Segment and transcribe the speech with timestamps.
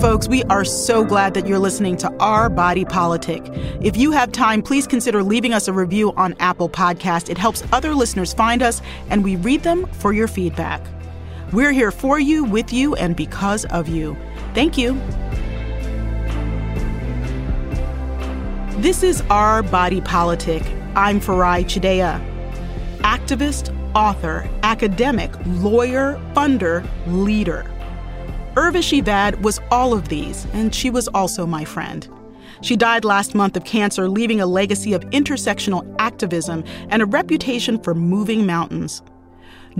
[0.00, 0.28] Folks.
[0.28, 3.42] We are so glad that you're listening to Our Body Politic.
[3.80, 7.28] If you have time, please consider leaving us a review on Apple Podcast.
[7.28, 8.80] It helps other listeners find us,
[9.10, 10.80] and we read them for your feedback.
[11.52, 14.16] We're here for you, with you, and because of you.
[14.54, 14.94] Thank you.
[18.80, 20.62] This is Our Body Politic.
[20.94, 22.24] I'm Farai Chideya.
[22.98, 27.68] Activist, author, academic, lawyer, funder, leader.
[28.58, 32.08] Urvashi Vaid was all of these, and she was also my friend.
[32.60, 37.80] She died last month of cancer, leaving a legacy of intersectional activism and a reputation
[37.80, 39.00] for moving mountains.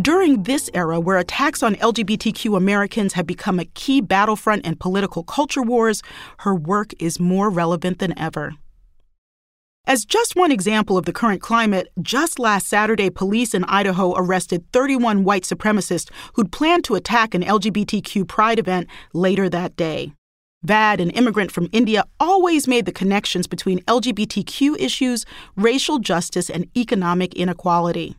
[0.01, 5.25] During this era, where attacks on LGBTQ Americans have become a key battlefront in political
[5.25, 6.01] culture wars,
[6.39, 8.55] her work is more relevant than ever.
[9.89, 14.71] As just one example of the current climate, just last Saturday, police in Idaho arrested
[14.71, 20.13] 31 white supremacists who'd planned to attack an LGBTQ pride event later that day.
[20.63, 25.25] Vaid, an immigrant from India, always made the connections between LGBTQ issues,
[25.57, 28.15] racial justice, and economic inequality.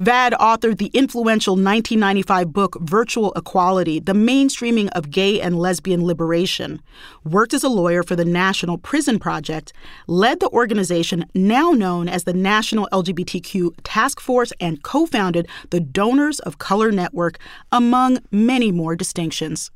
[0.00, 6.80] Vaid authored the influential 1995 book Virtual Equality The Mainstreaming of Gay and Lesbian Liberation,
[7.24, 9.72] worked as a lawyer for the National Prison Project,
[10.06, 15.80] led the organization now known as the National LGBTQ Task Force, and co founded the
[15.80, 17.40] Donors of Color Network,
[17.72, 19.72] among many more distinctions.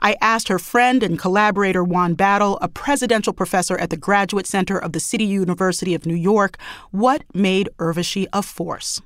[0.00, 4.76] I asked her friend and collaborator Juan Battle, a presidential professor at the Graduate Center
[4.76, 6.58] of the City University of New York,
[6.90, 9.00] what made Urvashi a force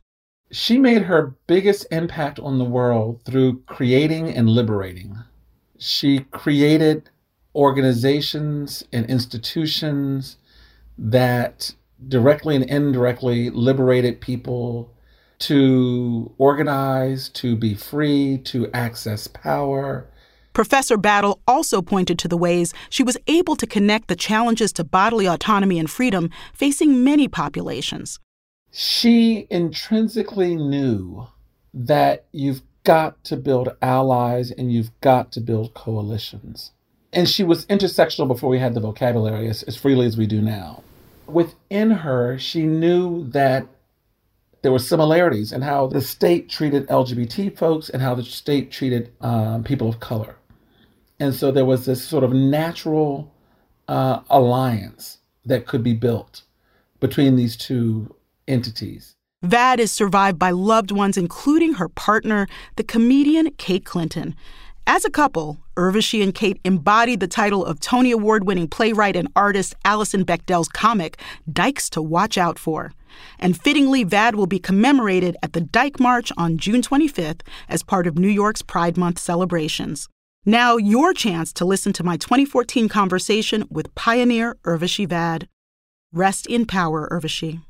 [0.51, 5.19] she made her biggest impact on the world through creating and liberating.
[5.79, 7.11] She created
[7.55, 10.39] organizations and institutions
[10.97, 11.75] that
[12.09, 14.93] directly and indirectly liberated people
[15.41, 20.07] to organize, to be free, to access power.
[20.53, 24.83] Professor Battle also pointed to the ways she was able to connect the challenges to
[24.83, 28.19] bodily autonomy and freedom facing many populations
[28.71, 31.27] she intrinsically knew
[31.75, 36.73] that you've got to build allies and you've got to build coalitions.
[37.13, 40.41] And she was intersectional before we had the vocabulary as, as freely as we do
[40.41, 40.83] now.
[41.27, 43.67] Within her, she knew that
[44.63, 49.13] there were similarities in how the state treated LGBT folks and how the state treated
[49.21, 50.37] um, people of color.
[51.21, 53.33] And so there was this sort of natural
[53.87, 56.43] uh, alliance that could be built
[57.01, 58.15] between these two
[58.49, 59.15] entities.
[59.43, 64.35] Vaid is survived by loved ones, including her partner, the comedian Kate Clinton.
[64.85, 69.29] As a couple, Urvashi and Kate embodied the title of Tony Award winning playwright and
[69.37, 71.21] artist Alison Bechdel's comic,
[71.53, 72.93] Dykes to Watch Out For.
[73.39, 78.07] And fittingly, Vaid will be commemorated at the Dyke March on June 25th as part
[78.07, 80.09] of New York's Pride Month celebrations.
[80.45, 85.49] Now, your chance to listen to my 2014 conversation with pioneer Urvashi Vaid.
[86.13, 87.61] Rest in power, Urvashi.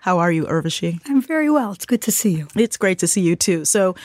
[0.00, 1.00] How are you, Urvashi?
[1.06, 1.72] I'm very well.
[1.72, 2.46] It's good to see you.
[2.54, 3.64] It's great to see you too.
[3.64, 3.96] So,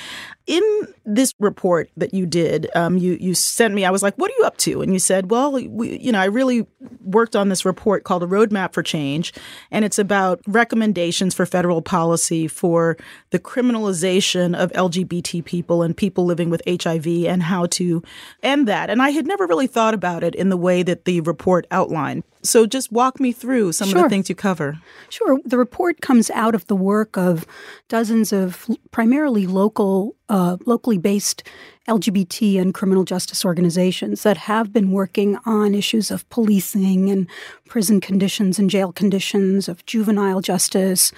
[0.47, 0.63] in
[1.05, 3.85] this report that you did, um, you you sent me.
[3.85, 6.19] I was like, "What are you up to?" And you said, "Well, we, you know,
[6.19, 6.65] I really
[7.05, 9.33] worked on this report called a Roadmap for Change,
[9.69, 12.97] and it's about recommendations for federal policy for
[13.29, 18.01] the criminalization of LGBT people and people living with HIV and how to
[18.41, 21.21] end that." And I had never really thought about it in the way that the
[21.21, 22.23] report outlined.
[22.43, 23.99] So, just walk me through some sure.
[23.99, 24.79] of the things you cover.
[25.09, 25.39] Sure.
[25.45, 27.45] The report comes out of the work of
[27.87, 31.43] dozens of primarily local uh, locally based
[31.87, 37.27] LGBT and criminal justice organizations that have been working on issues of policing and
[37.67, 41.11] prison conditions and jail conditions, of juvenile justice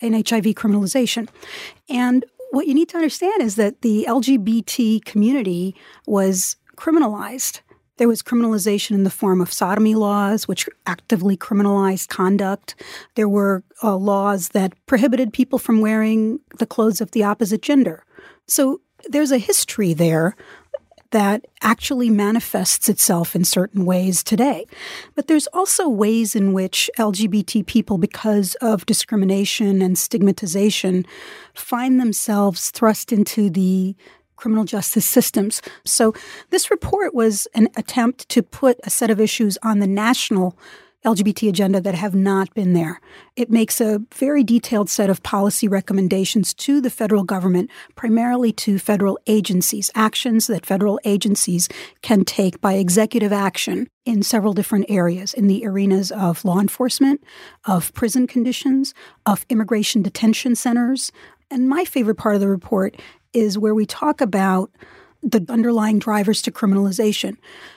[0.00, 1.28] and HIV criminalization.
[1.88, 5.74] And what you need to understand is that the LGBT community
[6.06, 7.60] was criminalized.
[8.00, 12.74] There was criminalization in the form of sodomy laws, which actively criminalized conduct.
[13.14, 18.06] There were uh, laws that prohibited people from wearing the clothes of the opposite gender.
[18.48, 18.80] So
[19.10, 20.34] there's a history there
[21.10, 24.64] that actually manifests itself in certain ways today.
[25.14, 31.04] But there's also ways in which LGBT people, because of discrimination and stigmatization,
[31.52, 33.94] find themselves thrust into the
[34.40, 35.60] criminal justice systems.
[35.84, 36.14] So
[36.48, 40.56] this report was an attempt to put a set of issues on the national
[41.04, 43.00] LGBT agenda that have not been there.
[43.34, 48.78] It makes a very detailed set of policy recommendations to the federal government, primarily to
[48.78, 51.68] federal agencies, actions that federal agencies
[52.02, 57.22] can take by executive action in several different areas in the arenas of law enforcement,
[57.64, 58.92] of prison conditions,
[59.24, 61.10] of immigration detention centers.
[61.50, 62.96] And my favorite part of the report
[63.32, 64.70] is where we talk about
[65.22, 67.36] the underlying drivers to criminalization.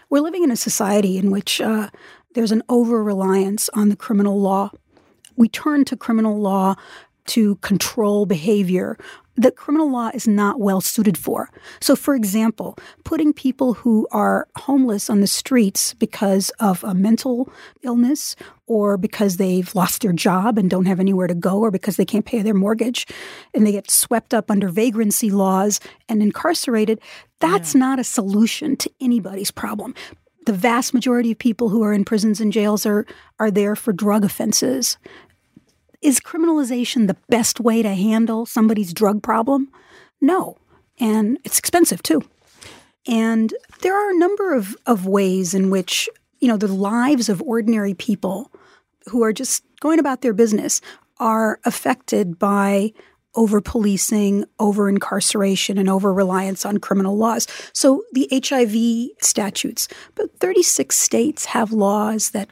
[0.09, 1.89] We're living in a society in which uh,
[2.33, 4.71] there's an over reliance on the criminal law.
[5.35, 6.75] We turn to criminal law
[7.25, 8.97] to control behavior
[9.35, 11.50] that criminal law is not well suited for.
[11.81, 17.51] So, for example, putting people who are homeless on the streets because of a mental
[17.81, 18.35] illness
[18.68, 22.06] or because they've lost their job and don't have anywhere to go or because they
[22.06, 23.07] can't pay their mortgage
[23.53, 27.00] and they get swept up under vagrancy laws and incarcerated,
[27.39, 27.79] that's yeah.
[27.79, 29.95] not a solution to anybody's problem.
[30.45, 33.06] The vast majority of people who are in prisons and jails are,
[33.39, 34.97] are there for drug offenses.
[36.03, 39.69] Is criminalization the best way to handle somebody's drug problem?
[40.19, 40.57] No.
[41.00, 42.21] And it's expensive too.
[43.07, 46.09] And there are a number of, of ways in which,
[46.39, 48.51] you know, the lives of ordinary people
[49.07, 50.81] who are just going about their business
[51.19, 52.91] are affected by
[53.35, 57.47] over policing, over incarceration, and over reliance on criminal laws.
[57.73, 62.51] So the HIV statutes, but 36 states have laws that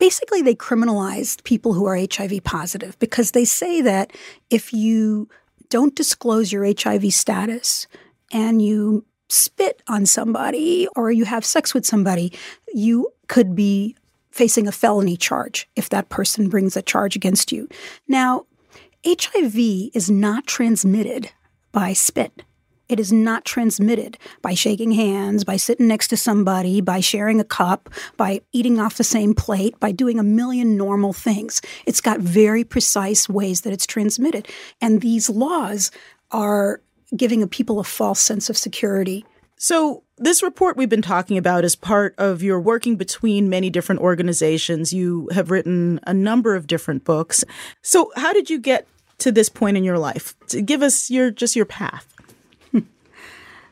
[0.00, 4.10] basically they criminalized people who are HIV positive because they say that
[4.48, 5.28] if you
[5.68, 7.86] don't disclose your HIV status
[8.32, 12.32] and you spit on somebody or you have sex with somebody,
[12.74, 13.94] you could be
[14.32, 17.68] facing a felony charge if that person brings a charge against you.
[18.08, 18.46] Now,
[19.06, 19.56] HIV
[19.94, 21.30] is not transmitted
[21.72, 22.42] by spit.
[22.90, 27.44] It is not transmitted by shaking hands, by sitting next to somebody, by sharing a
[27.44, 31.62] cup, by eating off the same plate, by doing a million normal things.
[31.86, 34.48] It's got very precise ways that it's transmitted.
[34.80, 35.92] And these laws
[36.32, 36.82] are
[37.16, 39.24] giving people a false sense of security.
[39.56, 44.00] So, this report we've been talking about is part of your working between many different
[44.00, 44.92] organizations.
[44.92, 47.44] You have written a number of different books.
[47.82, 48.88] So, how did you get
[49.18, 50.34] to this point in your life?
[50.48, 52.09] To give us your just your path.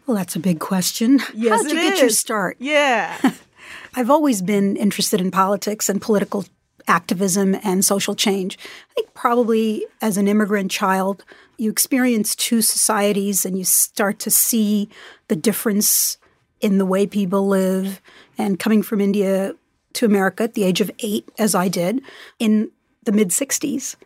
[0.09, 1.21] Well, that's a big question.
[1.35, 1.91] Yes, How did you is.
[1.91, 2.57] get your start?
[2.59, 3.33] Yeah.
[3.95, 6.47] I've always been interested in politics and political
[6.87, 8.59] activism and social change.
[8.91, 11.27] I think probably as an immigrant child,
[11.59, 14.89] you experience two societies and you start to see
[15.29, 16.17] the difference
[16.63, 18.01] in the way people live.
[18.39, 19.57] And coming from India
[19.93, 22.01] to America at the age of eight, as I did
[22.39, 22.71] in
[23.03, 23.97] the mid 60s,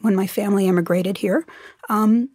[0.00, 1.44] when my family immigrated here,
[1.90, 2.30] um,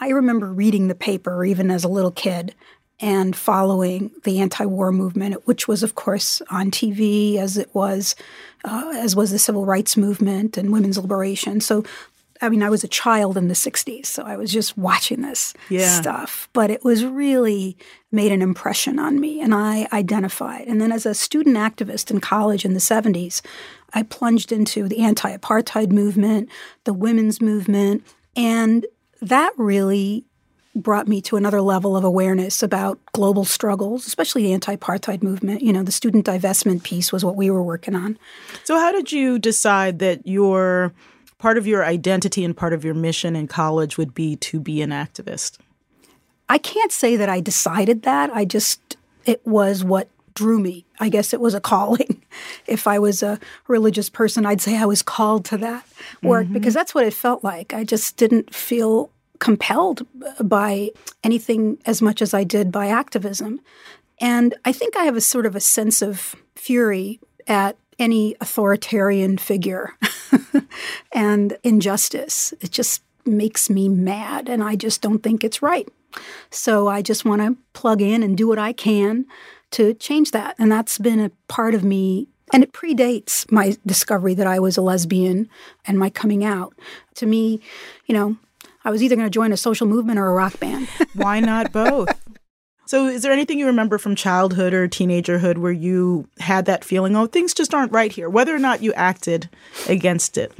[0.00, 2.54] I remember reading the paper even as a little kid
[3.00, 8.14] and following the anti-war movement, which was, of course, on TV as it was,
[8.64, 11.60] uh, as was the civil rights movement and women's liberation.
[11.60, 11.84] So,
[12.42, 15.54] I mean, I was a child in the '60s, so I was just watching this
[15.68, 15.88] yeah.
[16.00, 16.48] stuff.
[16.52, 17.76] But it was really
[18.10, 20.66] made an impression on me, and I identified.
[20.66, 23.42] And then, as a student activist in college in the '70s,
[23.92, 26.48] I plunged into the anti-apartheid movement,
[26.84, 28.06] the women's movement,
[28.36, 28.86] and
[29.20, 30.24] that really
[30.74, 35.62] brought me to another level of awareness about global struggles, especially the anti apartheid movement.
[35.62, 38.18] You know, the student divestment piece was what we were working on.
[38.64, 40.92] So, how did you decide that your
[41.38, 44.82] part of your identity and part of your mission in college would be to be
[44.82, 45.58] an activist?
[46.48, 48.30] I can't say that I decided that.
[48.34, 50.84] I just, it was what drew me.
[50.98, 52.22] I guess it was a calling.
[52.66, 55.86] if I was a religious person, I'd say I was called to that
[56.22, 56.54] work mm-hmm.
[56.54, 57.72] because that's what it felt like.
[57.72, 60.06] I just didn't feel compelled
[60.42, 60.90] by
[61.24, 63.60] anything as much as I did by activism.
[64.20, 67.18] And I think I have a sort of a sense of fury
[67.48, 69.94] at any authoritarian figure
[71.12, 72.54] and injustice.
[72.60, 75.88] It just makes me mad, and I just don't think it's right.
[76.50, 79.26] So I just want to plug in and do what I can
[79.72, 80.56] to change that.
[80.58, 82.28] And that's been a part of me.
[82.52, 85.48] And it predates my discovery that I was a lesbian
[85.86, 86.74] and my coming out.
[87.16, 87.60] To me,
[88.06, 88.36] you know,
[88.84, 90.88] I was either going to join a social movement or a rock band.
[91.14, 92.08] Why not both?
[92.86, 97.14] So, is there anything you remember from childhood or teenagerhood where you had that feeling,
[97.14, 99.48] oh, things just aren't right here, whether or not you acted
[99.88, 100.52] against it?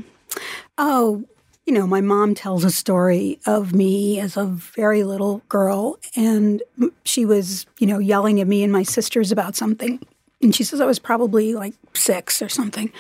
[0.79, 1.25] Oh,
[1.67, 6.63] you know, my mom tells a story of me as a very little girl, and
[7.05, 10.01] she was, you know, yelling at me and my sisters about something.
[10.41, 12.93] And she says I was probably like six or something.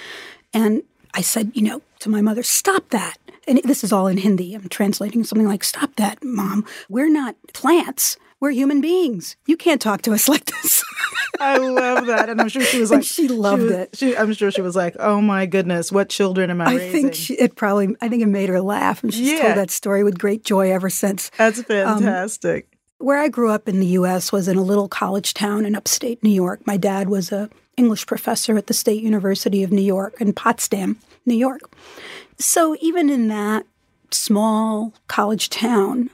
[0.52, 0.82] And
[1.14, 3.16] I said, you know, to my mother, stop that.
[3.50, 4.54] And this is all in Hindi.
[4.54, 6.64] I'm translating something like, stop that, mom.
[6.88, 8.16] We're not plants.
[8.38, 9.34] We're human beings.
[9.44, 10.84] You can't talk to us like this.
[11.40, 13.96] I love that, and I'm sure she was like, she loved she was, it.
[13.96, 16.92] She, I'm sure she was like, "Oh my goodness, what children am I?" I raising?
[16.92, 17.96] think she, it probably.
[18.00, 19.42] I think it made her laugh, and she's yeah.
[19.42, 21.30] told that story with great joy ever since.
[21.38, 22.68] That's um, fantastic.
[22.70, 24.30] Um, where I grew up in the U.S.
[24.32, 26.66] was in a little college town in upstate New York.
[26.66, 30.98] My dad was a English professor at the State University of New York in Potsdam,
[31.26, 31.60] New York.
[32.38, 33.66] So even in that
[34.10, 36.10] small college town,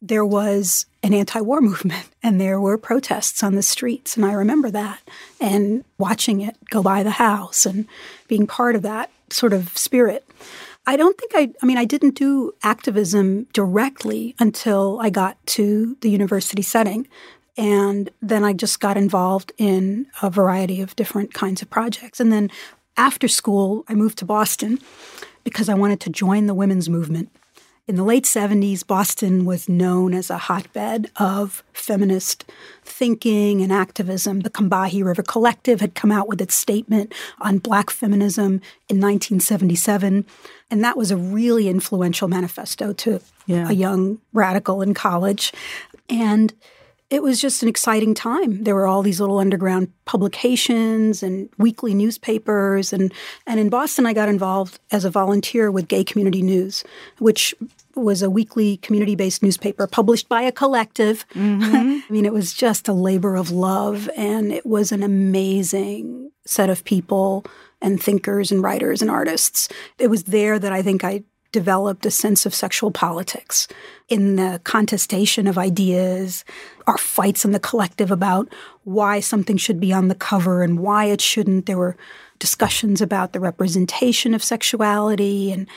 [0.00, 4.16] there was an anti war movement and there were protests on the streets.
[4.16, 5.00] And I remember that
[5.40, 7.86] and watching it go by the house and
[8.28, 10.26] being part of that sort of spirit.
[10.86, 15.96] I don't think I, I mean, I didn't do activism directly until I got to
[16.00, 17.06] the university setting.
[17.56, 22.18] And then I just got involved in a variety of different kinds of projects.
[22.18, 22.50] And then
[22.96, 24.78] after school, I moved to Boston
[25.44, 27.30] because I wanted to join the women's movement.
[27.88, 32.44] In the late 70s, Boston was known as a hotbed of feminist
[32.84, 34.40] thinking and activism.
[34.40, 40.24] The Combahee River Collective had come out with its statement on black feminism in 1977.
[40.70, 43.68] And that was a really influential manifesto to yeah.
[43.68, 45.52] a young radical in college.
[46.08, 46.54] And
[47.12, 48.64] it was just an exciting time.
[48.64, 53.12] There were all these little underground publications and weekly newspapers and
[53.46, 56.84] and in Boston I got involved as a volunteer with Gay Community News,
[57.18, 57.54] which
[57.94, 61.26] was a weekly community-based newspaper published by a collective.
[61.34, 62.00] Mm-hmm.
[62.08, 66.70] I mean, it was just a labor of love and it was an amazing set
[66.70, 67.44] of people
[67.82, 69.68] and thinkers and writers and artists.
[69.98, 73.68] It was there that I think I developed a sense of sexual politics
[74.08, 76.44] in the contestation of ideas,
[76.86, 78.52] our fights in the collective about
[78.84, 81.66] why something should be on the cover and why it shouldn't.
[81.66, 81.96] There were
[82.38, 85.68] discussions about the representation of sexuality, and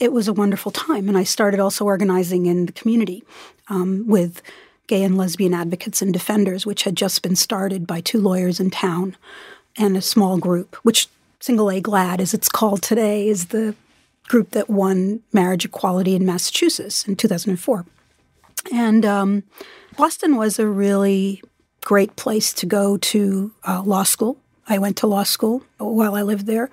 [0.00, 1.08] it was a wonderful time.
[1.08, 3.24] And I started also organizing in the community
[3.68, 4.40] um, with
[4.86, 8.70] gay and lesbian advocates and defenders, which had just been started by two lawyers in
[8.70, 9.16] town
[9.76, 11.08] and a small group, which
[11.40, 13.74] Single A GLAD, as it's called today, is the
[14.28, 17.84] group that won marriage equality in Massachusetts in 2004.
[18.72, 19.42] And um,
[19.96, 21.42] Boston was a really
[21.84, 24.38] great place to go to uh, law school.
[24.66, 26.70] I went to law school while I lived there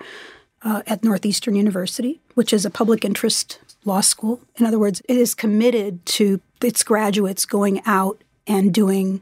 [0.62, 4.40] uh, at Northeastern University, which is a public interest law school.
[4.56, 9.20] In other words, it is committed to its graduates going out and doing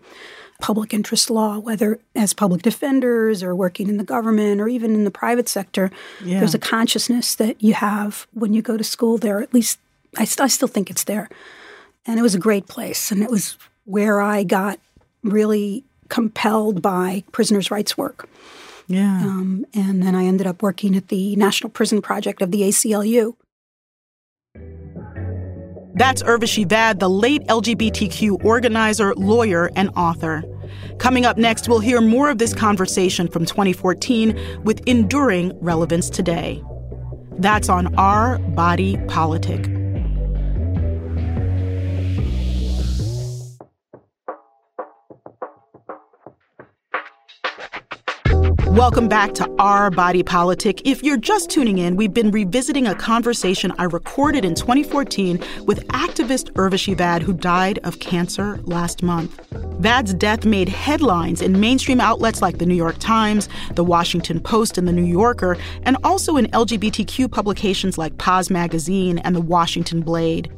[0.61, 5.05] public interest law, whether as public defenders or working in the government or even in
[5.05, 5.91] the private sector.
[6.25, 6.39] Yeah.
[6.39, 9.41] There's a consciousness that you have when you go to school there.
[9.41, 9.79] At least
[10.17, 11.29] I, st- I still think it's there.
[12.07, 13.11] And it was a great place.
[13.11, 14.79] And it was where I got
[15.23, 18.29] really compelled by prisoners' rights work.
[18.87, 19.21] Yeah.
[19.23, 23.37] Um, and then I ended up working at the National Prison Project of the ACLU.
[26.01, 30.43] That's Urvashi Vaid, the late LGBTQ organizer, lawyer, and author.
[30.97, 36.65] Coming up next, we'll hear more of this conversation from 2014 with enduring relevance today.
[37.33, 39.80] That's on Our Body Politic.
[48.71, 50.87] Welcome back to Our Body Politic.
[50.87, 55.85] If you're just tuning in, we've been revisiting a conversation I recorded in 2014 with
[55.89, 59.41] activist Urvashi Vaid, who died of cancer last month.
[59.81, 64.79] Vaid's death made headlines in mainstream outlets like the New York Times, the Washington Post,
[64.79, 70.01] and the New Yorker, and also in LGBTQ publications like Paz Magazine and the Washington
[70.01, 70.49] Blade.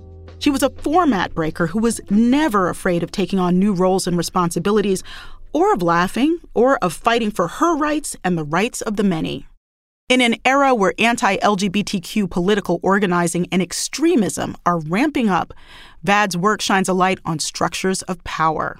[0.42, 4.19] She was a format breaker who was never afraid of taking on new roles and
[4.19, 5.04] responsibilities,
[5.52, 9.47] or of laughing, or of fighting for her rights and the rights of the many.
[10.09, 15.54] In an era where anti LGBTQ political organizing and extremism are ramping up,
[16.02, 18.78] Vaid's work shines a light on structures of power.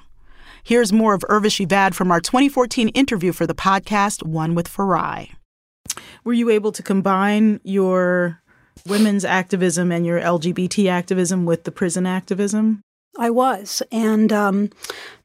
[0.63, 5.31] Here's more of Urvashi Vaid from our 2014 interview for the podcast, One with Farai.
[6.25, 8.41] Were you able to combine your
[8.87, 12.83] women's activism and your LGBT activism with the prison activism?
[13.19, 13.83] I was.
[13.91, 14.71] And, um,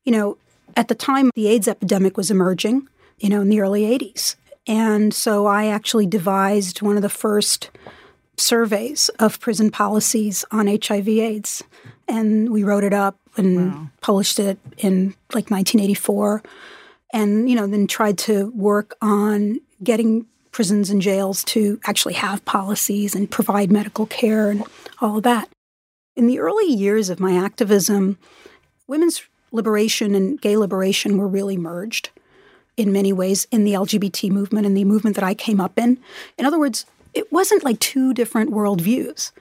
[0.05, 0.37] you know,
[0.77, 4.35] at the time, the AIDS epidemic was emerging, you know, in the early 80s.
[4.67, 7.71] And so I actually devised one of the first
[8.37, 11.63] surveys of prison policies on HIV AIDS.
[12.07, 13.87] And we wrote it up and wow.
[14.01, 16.43] published it in like 1984.
[17.11, 22.45] And, you know, then tried to work on getting prisons and jails to actually have
[22.45, 24.63] policies and provide medical care and
[25.01, 25.49] all of that.
[26.15, 28.19] In the early years of my activism,
[28.87, 32.09] women's liberation and gay liberation were really merged
[32.75, 35.99] in many ways in the LGBT movement and the movement that I came up in.
[36.37, 39.31] In other words, it wasn't like two different worldviews.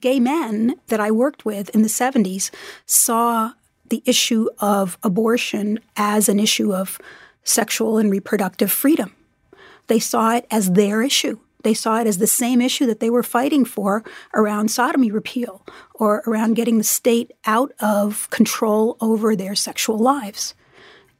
[0.00, 2.50] Gay men that I worked with in the 70s
[2.86, 3.52] saw
[3.88, 7.00] the issue of abortion as an issue of
[7.42, 9.14] sexual and reproductive freedom.
[9.88, 11.38] They saw it as their issue.
[11.68, 15.66] They saw it as the same issue that they were fighting for around sodomy repeal
[15.92, 20.54] or around getting the state out of control over their sexual lives.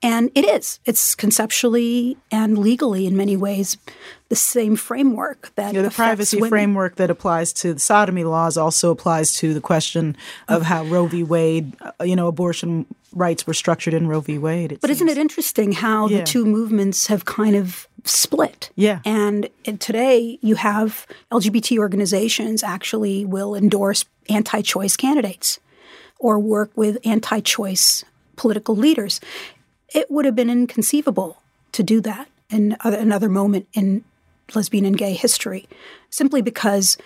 [0.03, 0.81] And it is.
[0.87, 3.77] It's conceptually and legally, in many ways,
[4.31, 6.49] the same framework that yeah, the privacy women.
[6.49, 10.17] framework that applies to the sodomy laws also applies to the question
[10.49, 11.25] of how Roe v.
[11.25, 14.39] Wade, uh, you know, abortion rights were structured in Roe v.
[14.39, 14.79] Wade.
[14.81, 14.97] But seems.
[15.03, 16.19] isn't it interesting how yeah.
[16.19, 18.71] the two movements have kind of split?
[18.75, 19.01] Yeah.
[19.05, 25.59] And, and today you have LGBT organizations actually will endorse anti-choice candidates
[26.19, 28.05] or work with anti-choice
[28.37, 29.21] political leaders.
[29.95, 34.05] It would have been inconceivable to do that in another moment in
[34.55, 35.69] lesbian and gay history,
[36.11, 36.97] simply because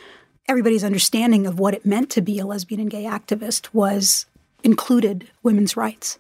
[0.49, 4.27] everybody's understanding of what it meant to be a lesbian and gay activist was
[4.63, 6.19] included women's rights.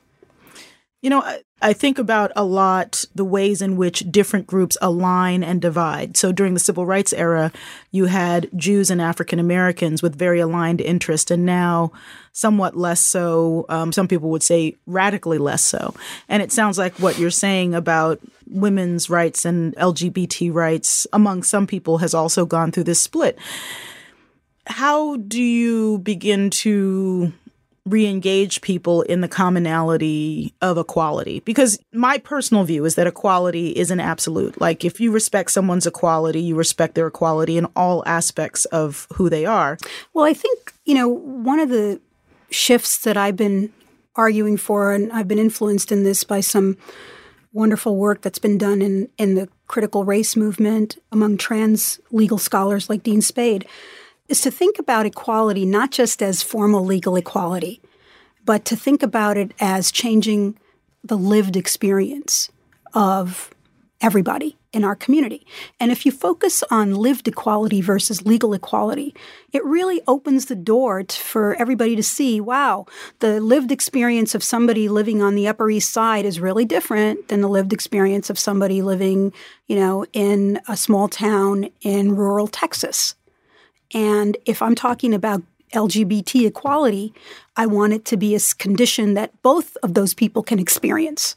[1.02, 5.61] You know, I think about a lot the ways in which different groups align and
[5.61, 6.16] divide.
[6.16, 7.52] So during the civil rights era,
[7.90, 11.90] you had Jews and African Americans with very aligned interests, and now
[12.32, 13.66] somewhat less so.
[13.68, 15.92] Um, some people would say radically less so.
[16.28, 21.66] And it sounds like what you're saying about women's rights and LGBT rights among some
[21.66, 23.38] people has also gone through this split.
[24.66, 27.32] How do you begin to
[27.86, 31.40] re-engage people in the commonality of equality.
[31.40, 34.60] Because my personal view is that equality is an absolute.
[34.60, 39.28] Like if you respect someone's equality you respect their equality in all aspects of who
[39.28, 39.78] they are.
[40.12, 42.00] Well i think you know one of the
[42.50, 43.72] shifts that i've been
[44.14, 46.76] arguing for and i've been influenced in this by some
[47.52, 52.90] wonderful work that's been done in in the critical race movement among trans legal scholars
[52.90, 53.66] like dean spade
[54.32, 57.82] is to think about equality not just as formal legal equality,
[58.46, 60.58] but to think about it as changing
[61.04, 62.48] the lived experience
[62.94, 63.50] of
[64.00, 65.46] everybody in our community.
[65.78, 69.14] And if you focus on lived equality versus legal equality,
[69.52, 72.86] it really opens the door to, for everybody to see wow,
[73.18, 77.42] the lived experience of somebody living on the Upper East Side is really different than
[77.42, 79.30] the lived experience of somebody living,
[79.66, 83.14] you know, in a small town in rural Texas.
[83.95, 87.15] And if I'm talking about LGBT equality,
[87.57, 91.35] I want it to be a condition that both of those people can experience.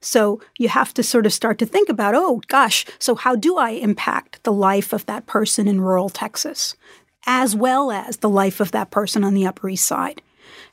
[0.00, 3.56] So you have to sort of start to think about, oh gosh, so how do
[3.56, 6.74] I impact the life of that person in rural Texas,
[7.24, 10.20] as well as the life of that person on the Upper East Side?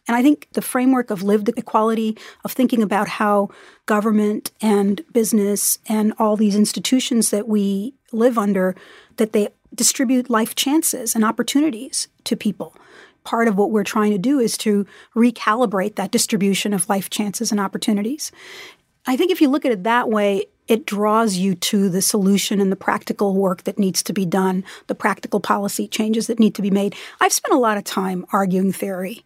[0.08, 3.50] And I think the framework of lived equality, of thinking about how
[3.86, 8.76] government and business and all these institutions that we live under,
[9.18, 12.76] that they distribute life chances and opportunities to people.
[13.24, 17.50] Part of what we're trying to do is to recalibrate that distribution of life chances
[17.50, 18.30] and opportunities.
[19.08, 22.60] I think if you look at it that way, it draws you to the solution
[22.60, 26.56] and the practical work that needs to be done, the practical policy changes that need
[26.56, 26.94] to be made.
[27.22, 29.24] I've spent a lot of time arguing theory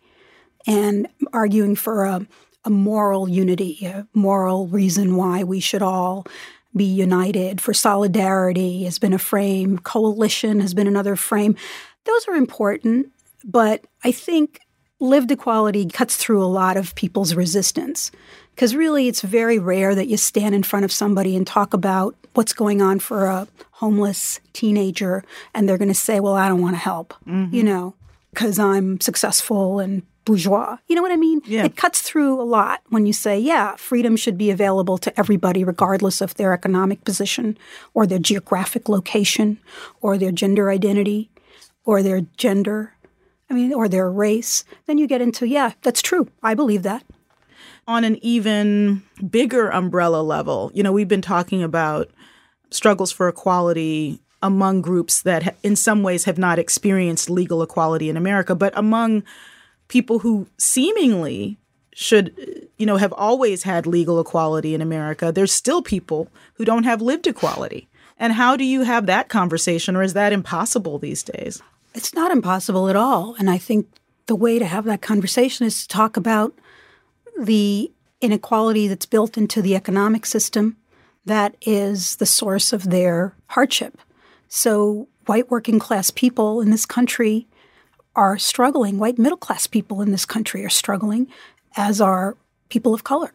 [0.68, 2.28] and arguing for a,
[2.63, 6.28] a moral unity, a moral reason why we should all
[6.76, 11.56] be united, for solidarity has been a frame, coalition has been another frame.
[12.06, 13.08] Those are important,
[13.44, 14.60] but I think
[15.00, 18.12] lived equality cuts through a lot of people's resistance.
[18.56, 22.16] Because really, it's very rare that you stand in front of somebody and talk about
[22.34, 26.62] what's going on for a homeless teenager, and they're going to say, Well, I don't
[26.62, 27.54] want to help, mm-hmm.
[27.54, 27.96] you know,
[28.32, 30.78] because I'm successful and bourgeois.
[30.88, 31.42] You know what I mean?
[31.46, 31.66] Yeah.
[31.66, 35.64] It cuts through a lot when you say, yeah, freedom should be available to everybody,
[35.64, 37.58] regardless of their economic position
[37.94, 39.60] or their geographic location
[40.02, 41.30] or their gender identity
[41.86, 42.94] or their gender,
[43.50, 44.64] I mean, or their race.
[44.86, 46.30] Then you get into, yeah, that's true.
[46.42, 47.04] I believe that.
[47.88, 52.10] On an even bigger umbrella level, you know, we've been talking about
[52.70, 58.18] struggles for equality among groups that in some ways have not experienced legal equality in
[58.18, 59.24] America, but among
[59.94, 61.56] people who seemingly
[61.94, 66.84] should you know have always had legal equality in America there's still people who don't
[66.84, 67.88] have lived equality.
[68.18, 71.62] And how do you have that conversation or is that impossible these days?
[71.94, 73.36] It's not impossible at all.
[73.38, 73.86] And i think
[74.26, 76.52] the way to have that conversation is to talk about
[77.40, 80.78] the inequality that's built into the economic system
[81.26, 84.00] that is the source of their hardship.
[84.48, 87.48] So white working class people in this country
[88.15, 88.97] are struggling.
[88.99, 91.28] White middle class people in this country are struggling,
[91.76, 92.38] as are
[92.69, 93.34] people of color.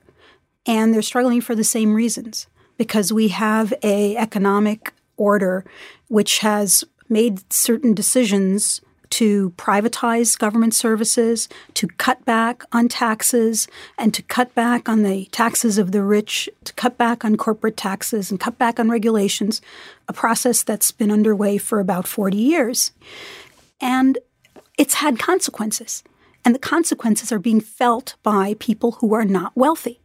[0.67, 5.65] And they're struggling for the same reasons because we have a economic order
[6.09, 14.13] which has made certain decisions to privatize government services, to cut back on taxes, and
[14.13, 18.31] to cut back on the taxes of the rich, to cut back on corporate taxes,
[18.31, 19.63] and cut back on regulations,
[20.09, 22.93] a process that's been underway for about 40 years.
[23.81, 24.19] And
[24.79, 26.03] it's had consequences.
[26.45, 30.01] And the consequences are being felt by people who are not wealthy.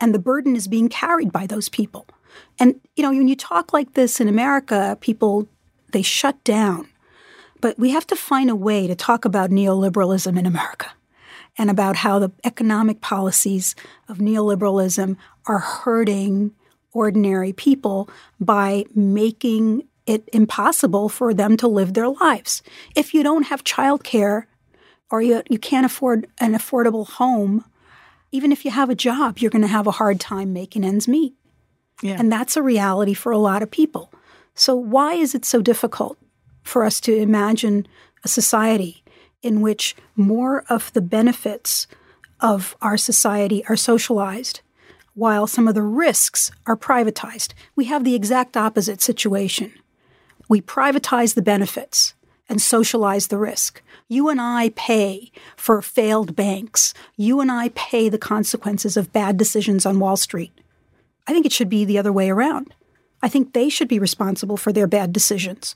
[0.00, 2.06] and the burden is being carried by those people.
[2.58, 5.48] And you know, when you talk like this in America, people
[5.92, 6.88] they shut down.
[7.60, 10.90] But we have to find a way to talk about neoliberalism in America
[11.56, 13.74] and about how the economic policies
[14.08, 16.52] of neoliberalism are hurting
[16.92, 22.62] ordinary people by making it impossible for them to live their lives.
[22.94, 24.44] If you don't have childcare
[25.10, 27.64] or you, you can't afford an affordable home,
[28.32, 31.08] even if you have a job, you're going to have a hard time making ends
[31.08, 31.34] meet.
[32.02, 32.16] Yeah.
[32.18, 34.12] And that's a reality for a lot of people.
[34.54, 36.18] So, why is it so difficult
[36.62, 37.86] for us to imagine
[38.24, 39.04] a society
[39.42, 41.86] in which more of the benefits
[42.40, 44.60] of our society are socialized
[45.14, 47.54] while some of the risks are privatized?
[47.74, 49.72] We have the exact opposite situation.
[50.48, 52.14] We privatize the benefits
[52.48, 53.82] and socialize the risk.
[54.08, 56.94] You and I pay for failed banks.
[57.16, 60.52] You and I pay the consequences of bad decisions on Wall Street.
[61.26, 62.72] I think it should be the other way around.
[63.22, 65.74] I think they should be responsible for their bad decisions,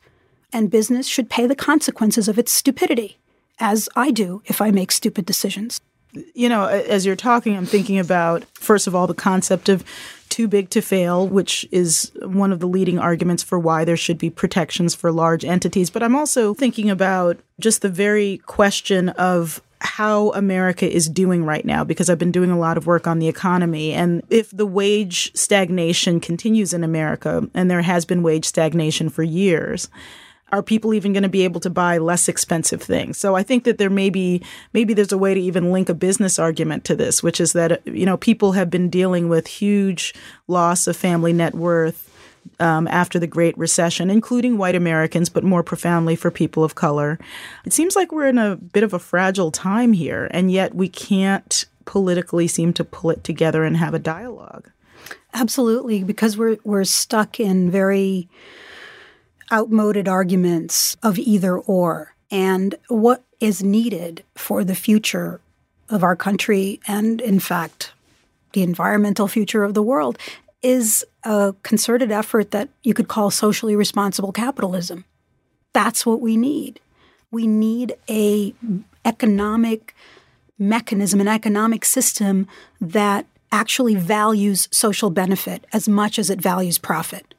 [0.53, 3.19] and business should pay the consequences of its stupidity,
[3.59, 5.81] as I do if I make stupid decisions.
[6.13, 9.85] You know, as you're talking, I'm thinking about, first of all, the concept of
[10.31, 14.19] too big to fail, which is one of the leading arguments for why there should
[14.19, 15.91] be protections for large entities.
[15.91, 21.65] But I'm also thinking about just the very question of how America is doing right
[21.65, 23.93] now because I've been doing a lot of work on the economy.
[23.93, 29.23] And if the wage stagnation continues in America, and there has been wage stagnation for
[29.23, 29.89] years,
[30.53, 33.19] are people even going to be able to buy less expensive things?
[33.19, 35.95] So I think that there may be maybe there's a way to even link a
[35.95, 40.15] business argument to this, which is that you know people have been dealing with huge
[40.49, 42.11] loss of family net worth
[42.59, 47.19] um, after the Great Recession, including white Americans, but more profoundly for people of color.
[47.65, 50.89] It seems like we're in a bit of a fragile time here, and yet we
[50.89, 54.71] can't politically seem to pull it together and have a dialogue.
[55.33, 58.29] Absolutely, because we're we're stuck in very
[59.53, 62.15] outmoded arguments of either or.
[62.31, 65.41] And what is needed for the future
[65.89, 67.93] of our country and, in fact,
[68.53, 70.19] the environmental future of the world
[70.63, 75.05] is a concerted effort that you could call socially responsible capitalism.
[75.73, 76.81] That's what we need.
[77.31, 78.55] We need a
[79.05, 79.95] economic
[80.59, 82.47] mechanism, an economic system
[82.81, 87.35] that actually values social benefit as much as it values profit.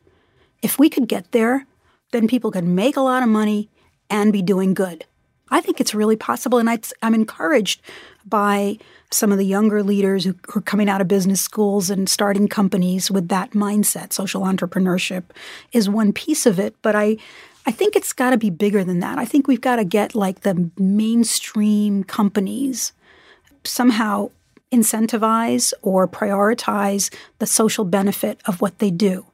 [0.61, 1.65] If we could get there,
[2.11, 3.69] then people can make a lot of money
[4.09, 5.05] and be doing good.
[5.49, 6.69] I think it's really possible, and
[7.01, 7.81] I'm encouraged
[8.25, 8.77] by
[9.11, 13.11] some of the younger leaders who, are coming out of business schools and starting companies
[13.11, 14.13] with that mindset.
[14.13, 15.23] Social entrepreneurship
[15.73, 17.17] is one piece of it, but I,
[17.65, 19.17] I think it's got to be bigger than that.
[19.17, 22.93] I think we've got to get like the mainstream companies
[23.65, 24.31] somehow
[24.71, 29.25] incentivize or prioritize the social benefit of what they do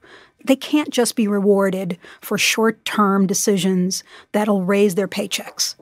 [0.47, 5.75] they can't just be rewarded for short term decisions that'll raise their paychecks.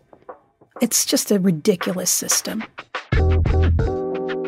[0.82, 2.64] It's just a ridiculous system.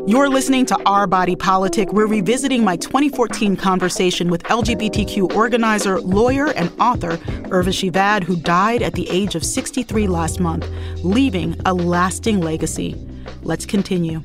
[0.08, 1.92] You're listening to Our Body Politic.
[1.92, 7.18] We're revisiting my 2014 conversation with LGBTQ organizer, lawyer, and author
[7.50, 10.66] Urvashi Vaid, who died at the age of 63 last month,
[11.04, 12.96] leaving a lasting legacy.
[13.44, 14.22] Let's continue.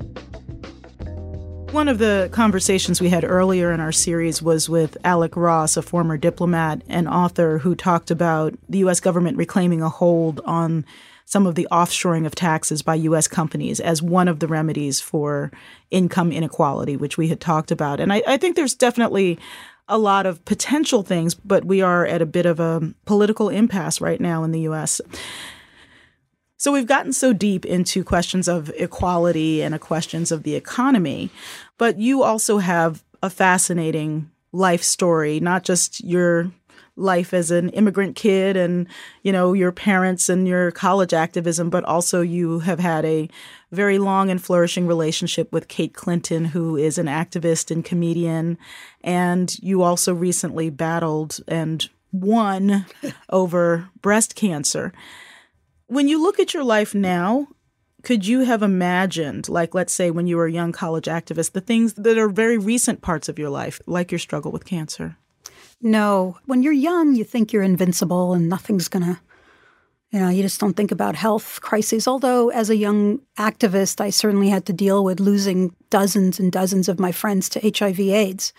[1.73, 5.81] One of the conversations we had earlier in our series was with Alec Ross, a
[5.81, 9.01] former diplomat and author who talked about the U.S.
[9.01, 10.85] government reclaiming a hold on
[11.25, 13.27] some of the offshoring of taxes by U.S.
[13.27, 15.51] companies as one of the remedies for
[15.91, 18.01] income inequality, which we had talked about.
[18.01, 19.39] And I, I think there's definitely
[19.89, 23.99] a lot of potential things, but we are at a bit of a political impasse
[23.99, 25.01] right now in the U.S.
[26.63, 31.29] So we've gotten so deep into questions of equality and questions of the economy,
[31.77, 36.53] but you also have a fascinating life story, not just your
[36.95, 38.87] life as an immigrant kid and
[39.25, 43.29] you know your parents and your college activism but also you have had a
[43.73, 48.59] very long and flourishing relationship with Kate Clinton who is an activist and comedian
[49.03, 52.85] and you also recently battled and won
[53.31, 54.93] over breast cancer
[55.93, 57.49] when you look at your life now,
[58.03, 61.61] could you have imagined, like, let's say when you were a young college activist, the
[61.61, 65.17] things that are very recent parts of your life, like your struggle with cancer?
[65.83, 66.39] No.
[66.47, 69.21] When you're young, you think you're invincible and nothing's going to,
[70.11, 72.09] you know, you just don't think about health crises.
[72.09, 76.89] Although, as a young activist, I certainly had to deal with losing dozens and dozens
[76.89, 78.53] of my friends to HIV/AIDS.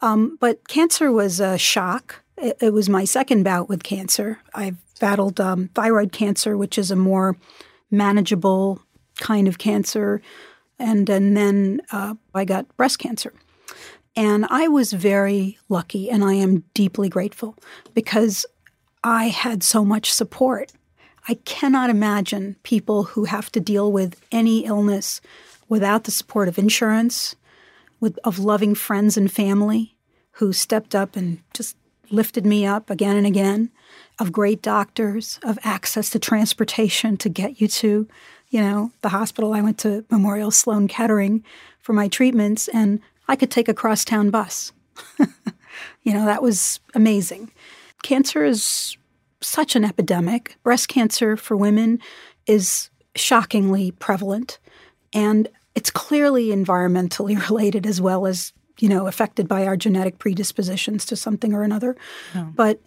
[0.00, 2.22] Um, but cancer was a shock.
[2.36, 4.40] It, it was my second bout with cancer.
[4.54, 7.36] I've battled um, thyroid cancer, which is a more
[7.90, 8.80] manageable
[9.20, 10.22] kind of cancer,
[10.78, 13.34] and and then uh, I got breast cancer.
[14.16, 17.54] And I was very lucky and I am deeply grateful
[17.92, 18.46] because
[19.02, 20.72] I had so much support.
[21.28, 25.20] I cannot imagine people who have to deal with any illness
[25.68, 27.36] without the support of insurance,
[28.00, 29.96] with, of loving friends and family
[30.38, 31.76] who stepped up and just
[32.10, 33.70] lifted me up again and again,
[34.18, 38.06] of great doctors, of access to transportation to get you to,
[38.50, 39.52] you know, the hospital.
[39.52, 41.42] I went to Memorial Sloan Kettering
[41.80, 44.72] for my treatments, and I could take a crosstown bus.
[46.02, 47.50] you know, that was amazing.
[48.02, 48.96] Cancer is
[49.40, 50.56] such an epidemic.
[50.62, 52.00] Breast cancer for women
[52.46, 54.58] is shockingly prevalent.
[55.12, 61.04] And it's clearly environmentally related as well as, you know, affected by our genetic predispositions
[61.06, 61.96] to something or another.
[62.34, 62.52] Oh.
[62.54, 62.80] But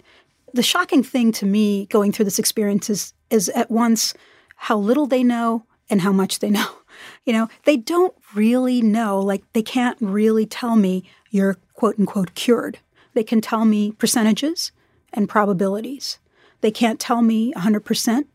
[0.57, 4.13] the shocking thing to me going through this experience is, is at once
[4.55, 6.67] how little they know and how much they know.
[7.25, 12.33] You know, they don't really know, like, they can't really tell me you're quote unquote
[12.33, 12.79] cured.
[13.13, 14.71] They can tell me percentages
[15.13, 16.17] and probabilities.
[16.61, 18.25] They can't tell me 100%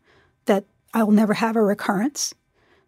[0.45, 2.33] that I'll never have a recurrence.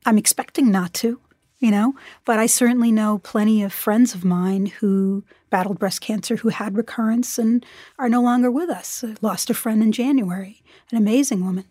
[0.05, 1.19] I'm expecting not to,
[1.59, 6.35] you know, but I certainly know plenty of friends of mine who battled breast cancer
[6.35, 7.65] who had recurrence and
[7.97, 9.05] are no longer with us.
[9.05, 11.63] I lost a friend in January, an amazing woman.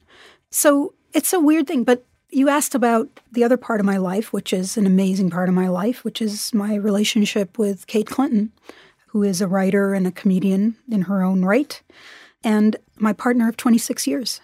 [0.51, 4.33] So it's a weird thing, but you asked about the other part of my life,
[4.33, 8.53] which is an amazing part of my life, which is my relationship with Kate Clinton,
[9.09, 11.83] who is a writer and a comedian in her own right,
[12.43, 14.41] and my partner of 26 years.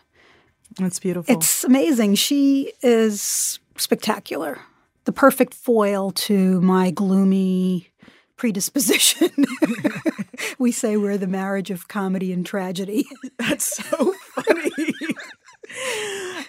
[0.79, 1.35] That's beautiful.
[1.35, 2.17] It's amazing.
[2.17, 4.59] She is spectacular.
[5.07, 7.90] The perfect foil to my gloomy
[8.41, 9.31] predisposition.
[10.59, 13.07] we say we're the marriage of comedy and tragedy.
[13.39, 14.95] That's so funny.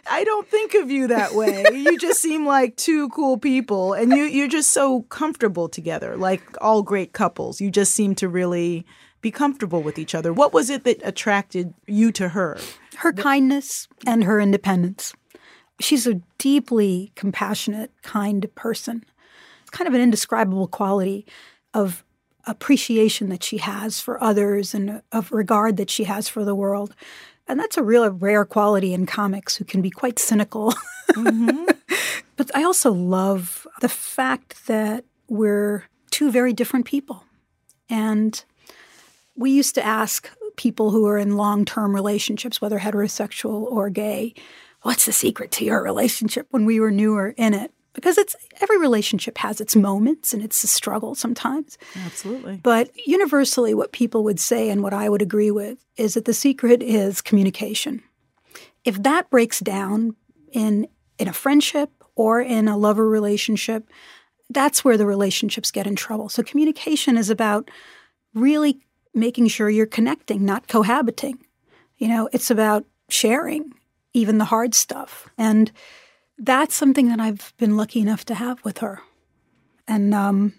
[0.10, 1.65] I don't think of you that way.
[1.69, 6.41] You just seem like two cool people and you you're just so comfortable together, like
[6.62, 7.60] all great couples.
[7.60, 8.86] You just seem to really
[9.19, 10.32] be comfortable with each other.
[10.32, 12.58] What was it that attracted you to her?
[12.99, 15.13] Her kindness and her independence.
[15.82, 19.04] She's a deeply compassionate, kind person.
[19.62, 21.25] It's kind of an indescribable quality
[21.73, 22.03] of
[22.45, 26.95] appreciation that she has for others and of regard that she has for the world.
[27.47, 30.73] And that's a real rare quality in comics who can be quite cynical.
[31.12, 31.65] Mm-hmm.
[32.38, 37.25] but I also love the fact that we're two very different people.
[37.89, 38.43] And
[39.36, 44.34] we used to ask people who are in long term relationships, whether heterosexual or gay,
[44.84, 47.71] what's the secret to your relationship when we were newer in it?
[47.93, 51.77] Because it's every relationship has its moments and it's a struggle sometimes.
[52.06, 52.60] Absolutely.
[52.63, 56.34] But universally, what people would say and what I would agree with is that the
[56.34, 58.01] secret is communication.
[58.86, 60.15] If that breaks down
[60.51, 60.88] in
[61.19, 63.89] in a friendship or in a lover relationship,
[64.49, 66.30] that's where the relationships get in trouble.
[66.30, 67.69] So communication is about
[68.34, 68.80] really
[69.13, 71.39] making sure you're connecting, not cohabiting.
[71.97, 73.73] You know, it's about sharing
[74.13, 75.27] even the hard stuff.
[75.38, 75.71] And
[76.41, 79.01] that's something that I've been lucky enough to have with her.
[79.88, 80.54] And um,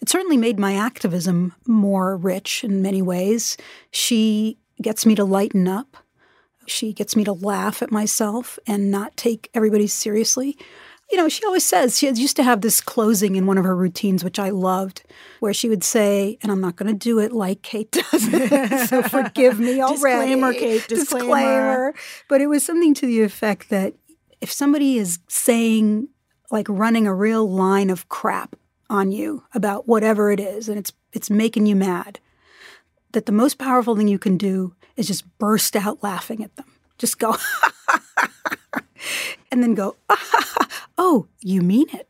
[0.00, 3.56] it certainly made my activism more rich in many ways.
[3.92, 5.96] She gets me to lighten up.
[6.66, 10.58] She gets me to laugh at myself and not take everybody seriously
[11.12, 13.76] you know, she always says she used to have this closing in one of her
[13.76, 15.02] routines, which I loved,
[15.40, 19.02] where she would say, and I'm not going to do it like Kate does so
[19.02, 20.32] forgive me already.
[20.32, 20.98] Disclaimer, Kate, disclaimer.
[20.98, 21.94] disclaimer.
[22.30, 23.92] But it was something to the effect that
[24.42, 26.08] if somebody is saying,
[26.50, 28.56] like running a real line of crap
[28.90, 32.18] on you about whatever it is, and it's it's making you mad,
[33.12, 36.66] that the most powerful thing you can do is just burst out laughing at them.
[36.98, 37.36] Just go,
[39.52, 39.96] and then go,
[40.98, 42.08] oh, you mean it.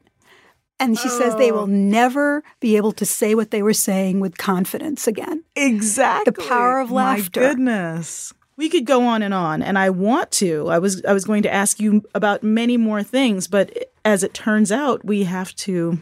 [0.81, 1.19] And she oh.
[1.19, 1.67] says they will oh.
[1.67, 5.45] never be able to say what they were saying with confidence again.
[5.55, 6.33] Exactly.
[6.33, 7.41] The power of laughter.
[7.41, 8.33] My goodness.
[8.63, 10.69] We could go on and on, and I want to.
[10.69, 14.35] I was I was going to ask you about many more things, but as it
[14.35, 15.99] turns out, we have to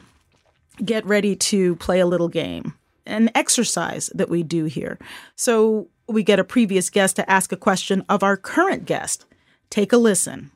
[0.85, 2.75] get ready to play a little game,
[3.07, 4.99] an exercise that we do here.
[5.37, 9.25] So we get a previous guest to ask a question of our current guest.
[9.71, 10.51] Take a listen.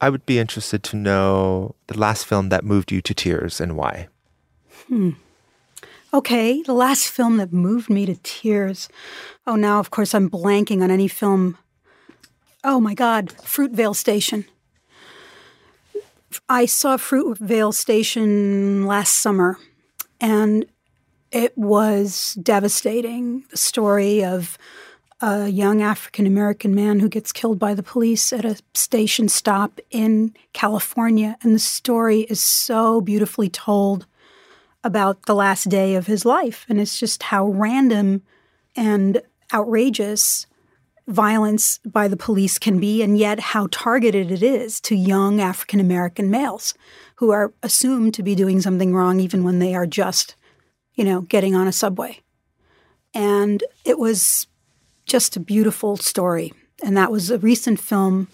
[0.00, 3.76] I would be interested to know the last film that moved you to tears and
[3.76, 4.08] why.
[4.88, 5.10] Hmm.
[6.14, 8.90] Okay, the last film that moved me to tears.
[9.46, 11.56] Oh, now, of course, I'm blanking on any film.
[12.62, 14.44] Oh my God, Fruitvale Station.
[16.50, 19.58] I saw Fruitvale Station last summer,
[20.20, 20.66] and
[21.30, 23.44] it was devastating.
[23.50, 24.58] The story of
[25.22, 29.80] a young African American man who gets killed by the police at a station stop
[29.90, 31.38] in California.
[31.42, 34.06] And the story is so beautifully told
[34.84, 36.66] about the last day of his life.
[36.68, 38.22] And it's just how random
[38.74, 40.46] and outrageous
[41.08, 45.80] violence by the police can be, and yet how targeted it is to young African
[45.80, 46.74] American males
[47.16, 50.36] who are assumed to be doing something wrong even when they are just,
[50.94, 52.20] you know, getting on a subway.
[53.14, 54.46] And it was
[55.06, 56.52] just a beautiful story.
[56.82, 58.28] And that was a recent film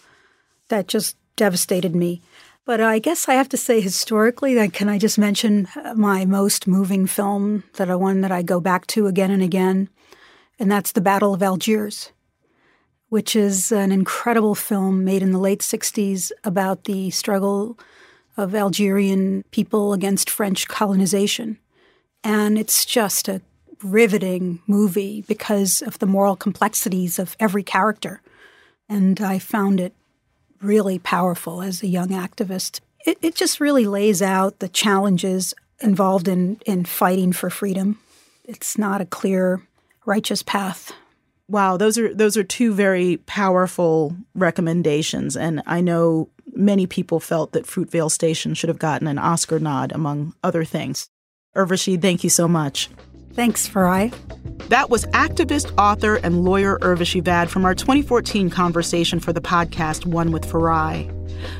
[0.68, 2.22] that just devastated me.
[2.68, 5.94] But uh, I guess I have to say historically, that can I just mention uh,
[5.94, 9.88] my most moving film that I one that I go back to again and again,
[10.58, 12.12] and that's The Battle of Algiers,
[13.08, 17.78] which is an incredible film made in the late 60s about the struggle
[18.36, 21.56] of Algerian people against French colonization.
[22.22, 23.40] And it's just a
[23.82, 28.20] riveting movie because of the moral complexities of every character.
[28.90, 29.94] And I found it
[30.60, 32.80] really powerful as a young activist.
[33.06, 37.98] It, it just really lays out the challenges involved in, in fighting for freedom.
[38.44, 39.62] It's not a clear,
[40.04, 40.92] righteous path.
[41.50, 47.52] Wow, those are those are two very powerful recommendations, and I know many people felt
[47.52, 51.08] that Fruitvale Station should have gotten an Oscar nod, among other things.
[51.56, 52.90] Urvashi, thank you so much.
[53.34, 54.12] Thanks, Farai.
[54.68, 60.04] That was activist, author, and lawyer Urvashi Vaid from our 2014 conversation for the podcast
[60.04, 61.14] One with Farai.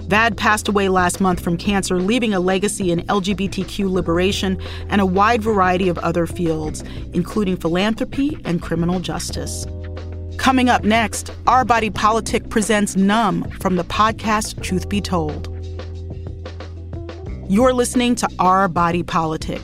[0.09, 5.07] Vaid passed away last month from cancer, leaving a legacy in LGBTQ liberation and a
[5.07, 9.67] wide variety of other fields, including philanthropy and criminal justice.
[10.37, 15.55] Coming up next, Our Body Politic presents Numb from the podcast Truth Be Told.
[17.49, 19.63] You're listening to Our Body Politic.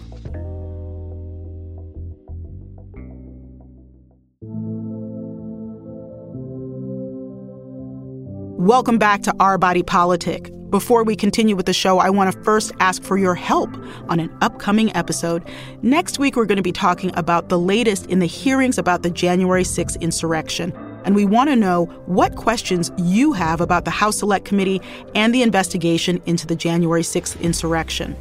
[8.59, 10.49] Welcome back to Our Body Politic.
[10.71, 13.69] Before we continue with the show, I want to first ask for your help
[14.09, 15.43] on an upcoming episode.
[15.83, 19.11] Next week, we're going to be talking about the latest in the hearings about the
[19.11, 20.73] January 6th insurrection.
[21.05, 24.81] And we want to know what questions you have about the House Select Committee
[25.17, 28.14] and the investigation into the January 6th insurrection.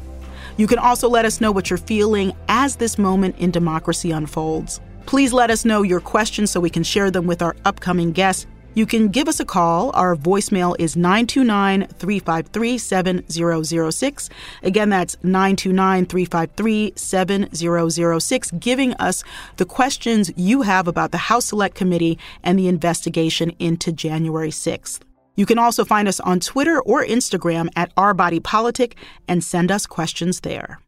[0.56, 4.80] You can also let us know what you're feeling as this moment in democracy unfolds.
[5.06, 8.46] Please let us know your questions so we can share them with our upcoming guests.
[8.76, 9.92] You can give us a call.
[9.94, 14.30] Our voicemail is 929 353 7006.
[14.64, 19.22] Again, that's 929 353 7006, giving us
[19.58, 25.00] the questions you have about the House Select Committee and the investigation into January 6th.
[25.36, 28.96] You can also find us on Twitter or Instagram at Our Body Politic
[29.28, 30.80] and send us questions there.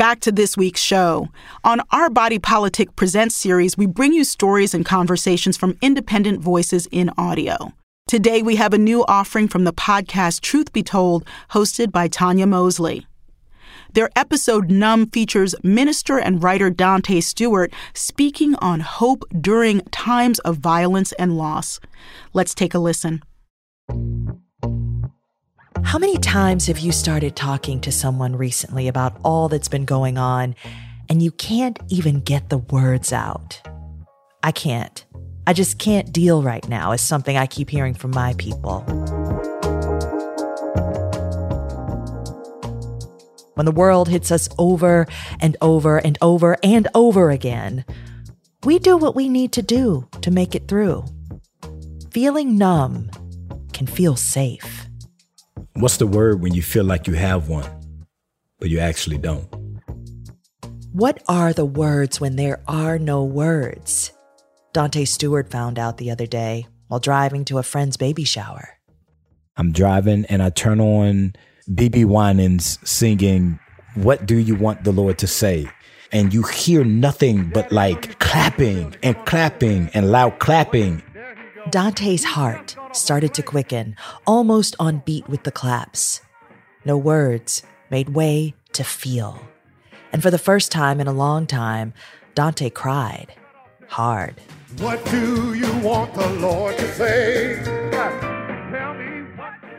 [0.00, 1.28] Back to this week's show.
[1.62, 6.88] On our Body Politic Presents series, we bring you stories and conversations from independent voices
[6.90, 7.74] in audio.
[8.08, 12.46] Today, we have a new offering from the podcast Truth Be Told, hosted by Tanya
[12.46, 13.06] Mosley.
[13.92, 20.56] Their episode Numb features minister and writer Dante Stewart speaking on hope during times of
[20.56, 21.78] violence and loss.
[22.32, 23.20] Let's take a listen.
[25.82, 30.18] How many times have you started talking to someone recently about all that's been going
[30.18, 30.54] on
[31.08, 33.60] and you can't even get the words out?
[34.42, 35.04] I can't.
[35.46, 38.80] I just can't deal right now, is something I keep hearing from my people.
[43.54, 45.06] When the world hits us over
[45.40, 47.84] and over and over and over again,
[48.64, 51.04] we do what we need to do to make it through.
[52.12, 53.10] Feeling numb
[53.72, 54.79] can feel safe.
[55.80, 57.64] What's the word when you feel like you have one,
[58.58, 59.48] but you actually don't?
[60.92, 64.12] What are the words when there are no words?
[64.74, 68.76] Dante Stewart found out the other day while driving to a friend's baby shower.
[69.56, 71.32] I'm driving and I turn on
[71.70, 73.58] BeBe Winans singing,
[73.94, 75.66] What Do You Want the Lord to Say?
[76.12, 81.02] And you hear nothing but like clapping and clapping and loud clapping.
[81.68, 83.94] Dante's heart started to quicken,
[84.26, 86.22] almost on beat with the claps.
[86.84, 89.40] No words made way to feel.
[90.12, 91.92] And for the first time in a long time,
[92.34, 93.34] Dante cried
[93.88, 94.40] hard.
[94.78, 97.62] What do you want the Lord to say?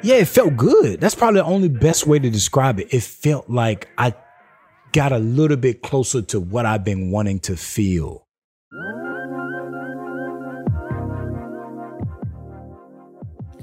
[0.03, 1.01] Yeah, it felt good.
[1.01, 2.93] That's probably the only best way to describe it.
[2.93, 4.13] It felt like I
[4.91, 8.20] got a little bit closer to what I've been wanting to feel.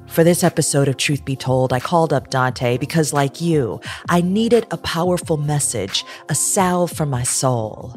[0.08, 4.20] For this episode of Truth Be Told, I called up Dante because, like you, I
[4.20, 7.94] needed a powerful message, a salve for my soul.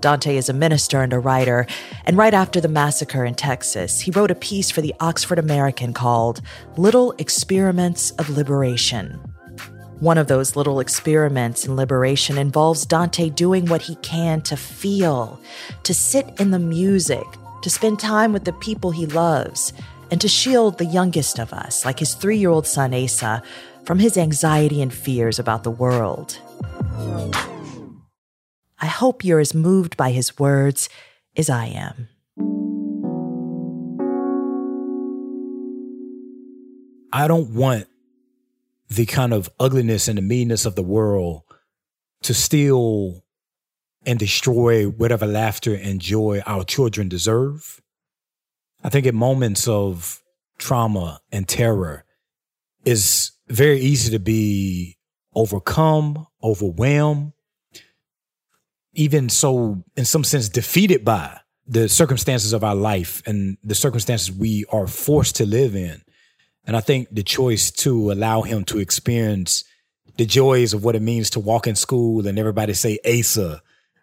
[0.00, 1.66] Dante is a minister and a writer,
[2.06, 5.92] and right after the massacre in Texas, he wrote a piece for the Oxford American
[5.92, 6.40] called
[6.78, 9.20] Little Experiments of Liberation.
[9.98, 15.38] One of those little experiments in liberation involves Dante doing what he can to feel,
[15.82, 17.26] to sit in the music,
[17.60, 19.74] to spend time with the people he loves,
[20.10, 23.42] and to shield the youngest of us, like his three year old son Asa,
[23.84, 26.38] from his anxiety and fears about the world.
[28.82, 30.88] I hope you're as moved by his words
[31.36, 32.08] as I am.
[37.12, 37.86] I don't want
[38.88, 41.42] the kind of ugliness and the meanness of the world
[42.22, 43.22] to steal
[44.06, 47.80] and destroy whatever laughter and joy our children deserve.
[48.82, 50.22] I think in moments of
[50.58, 52.04] trauma and terror
[52.84, 54.96] it's very easy to be
[55.34, 57.32] overcome, overwhelmed,
[58.94, 64.32] even so, in some sense, defeated by the circumstances of our life and the circumstances
[64.32, 66.02] we are forced to live in.
[66.64, 69.64] And I think the choice to allow him to experience
[70.16, 73.62] the joys of what it means to walk in school and everybody say Asa,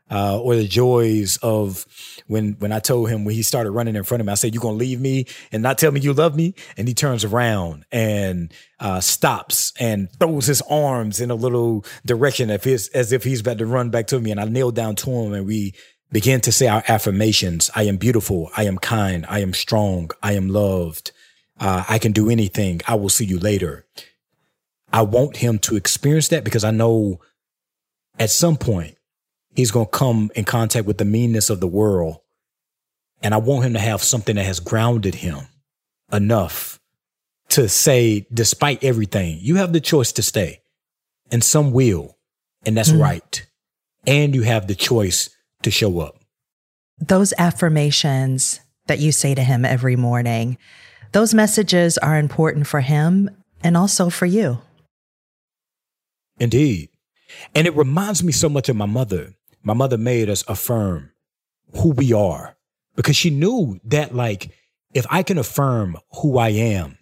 [0.10, 1.86] uh, or the joys of
[2.28, 4.54] when when I told him when he started running in front of me, I said,
[4.54, 7.86] "You're gonna leave me and not tell me you love me?" And he turns around
[7.92, 13.42] and uh, stops and throws his arms in a little direction if as if he's
[13.42, 14.32] about to run back to me.
[14.32, 15.74] And I kneel down to him and we
[16.12, 18.50] begin to say our affirmations: "I am beautiful.
[18.56, 19.26] I am kind.
[19.28, 20.12] I am strong.
[20.24, 21.12] I am loved.
[21.60, 22.82] Uh, I can do anything.
[22.88, 23.86] I will see you later."
[24.92, 27.20] I want him to experience that because I know
[28.18, 28.97] at some point
[29.58, 32.20] he's going to come in contact with the meanness of the world.
[33.24, 35.48] And I want him to have something that has grounded him
[36.14, 36.80] enough
[37.50, 40.62] to say, despite everything, you have the choice to stay
[41.32, 42.18] and some will,
[42.68, 43.02] and that's mm.
[43.02, 43.48] right.
[44.06, 46.20] And you have the choice to show up.
[47.00, 50.60] Those affirmations that you say to him every morning,
[51.14, 53.32] those messages are important for him
[53.64, 54.60] and also for you.
[56.40, 56.90] Indeed.
[57.56, 59.34] And it reminds me so much of my mother
[59.68, 61.12] my mother made us affirm
[61.76, 62.56] who we are
[62.96, 64.52] because she knew that like
[64.94, 66.98] if I can affirm who I am,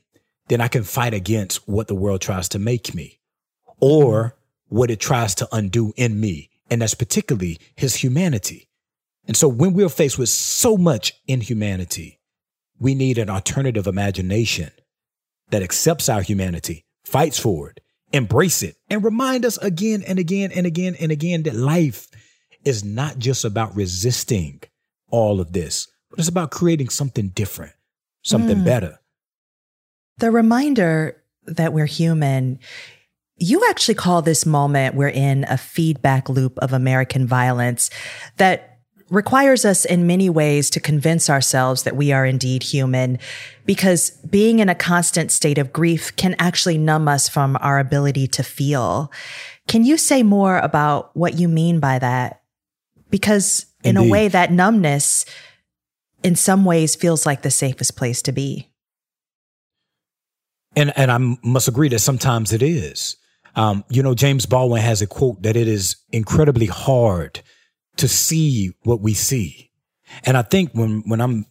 [0.47, 3.19] then I can fight against what the world tries to make me
[3.79, 4.35] or
[4.67, 6.49] what it tries to undo in me.
[6.71, 8.67] And that's particularly his humanity.
[9.27, 12.19] And so when we're faced with so much inhumanity,
[12.79, 14.71] we need an alternative imagination
[15.51, 17.79] that accepts our humanity, fights for it,
[18.11, 22.07] embrace it, and remind us again and again and again and again that life
[22.65, 24.61] is not just about resisting
[25.09, 27.73] all of this, but it's about creating something different,
[28.23, 28.65] something mm.
[28.65, 28.99] better.
[30.17, 32.59] The reminder that we're human,
[33.37, 37.89] you actually call this moment we're in a feedback loop of American violence
[38.37, 38.75] that
[39.09, 43.19] requires us in many ways to convince ourselves that we are indeed human
[43.65, 48.25] because being in a constant state of grief can actually numb us from our ability
[48.27, 49.11] to feel.
[49.67, 52.41] Can you say more about what you mean by that?
[53.09, 54.07] Because in Indeed.
[54.07, 55.25] a way that numbness
[56.23, 58.71] in some ways feels like the safest place to be.
[60.75, 63.17] And and i must agree that sometimes it is.
[63.57, 67.41] Um, you know james baldwin has a quote that it is incredibly hard
[67.95, 69.71] to see what we see
[70.23, 71.45] and I think when when I'm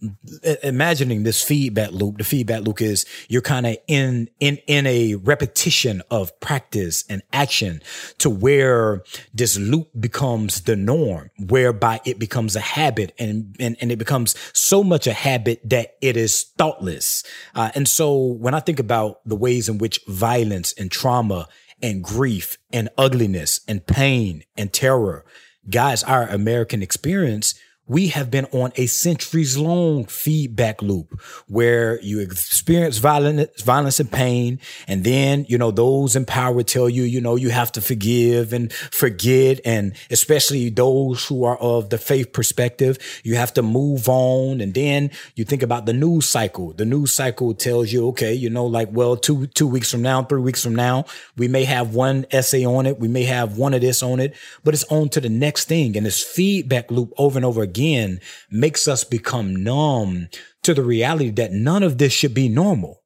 [0.63, 5.17] imagining this feedback loop, the feedback loop is you're kind of in in in a
[5.17, 7.83] repetition of practice and action
[8.19, 9.03] to where
[9.33, 14.35] this loop becomes the norm, whereby it becomes a habit and and, and it becomes
[14.53, 17.23] so much a habit that it is thoughtless.
[17.55, 21.49] Uh, and so when I think about the ways in which violence and trauma
[21.83, 25.25] and grief and ugliness and pain and terror
[25.71, 27.55] guys our American experience
[27.87, 34.11] we have been on a centuries long feedback loop where you experience violence, violence and
[34.11, 34.59] pain.
[34.89, 38.55] And then, you know, those in power tell you, you know, you have to forgive
[38.55, 39.61] and forget.
[39.67, 44.63] And especially those who are of the faith perspective, you have to move on.
[44.63, 46.73] And then you think about the news cycle.
[46.73, 50.23] The news cycle tells you, okay, you know, like, well, two, two weeks from now,
[50.23, 51.05] three weeks from now,
[51.37, 52.99] we may have one essay on it.
[52.99, 55.99] We may have one of this on it, but it's on to the next thing.
[55.99, 58.21] And this feedback loop over and over again again
[58.51, 60.29] makes us become numb
[60.63, 63.01] to the reality that none of this should be normal.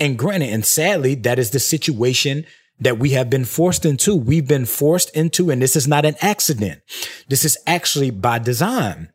[0.00, 2.46] And granted, and sadly, that is the situation
[2.80, 4.16] that we have been forced into.
[4.16, 6.80] We've been forced into, and this is not an accident.
[7.28, 9.10] This is actually by design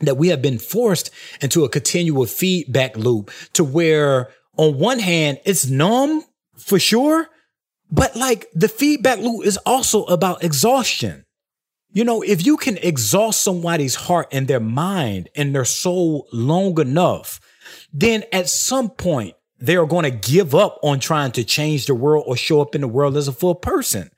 [0.00, 5.38] that we have been forced into a continual feedback loop to where on one hand,
[5.44, 6.24] it's numb
[6.56, 7.28] for sure,
[7.90, 11.24] but like the feedback loop is also about exhaustion.
[11.90, 16.78] You know, if you can exhaust somebody's heart and their mind and their soul long
[16.80, 17.40] enough,
[17.92, 21.94] then at some point they are going to give up on trying to change the
[21.94, 24.10] world or show up in the world as a full person.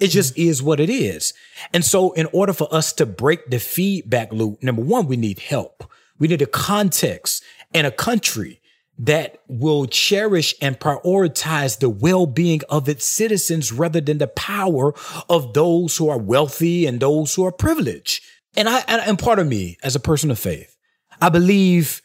[0.00, 0.48] It just mm-hmm.
[0.48, 1.32] is what it is.
[1.72, 5.38] And so, in order for us to break the feedback loop, number one, we need
[5.38, 5.84] help.
[6.18, 8.60] We need a context and a country
[9.02, 14.94] that will cherish and prioritize the well being of its citizens rather than the power
[15.28, 18.22] of those who are wealthy and those who are privileged.
[18.56, 20.76] And I, and part of me, as a person of faith,
[21.20, 22.00] I believe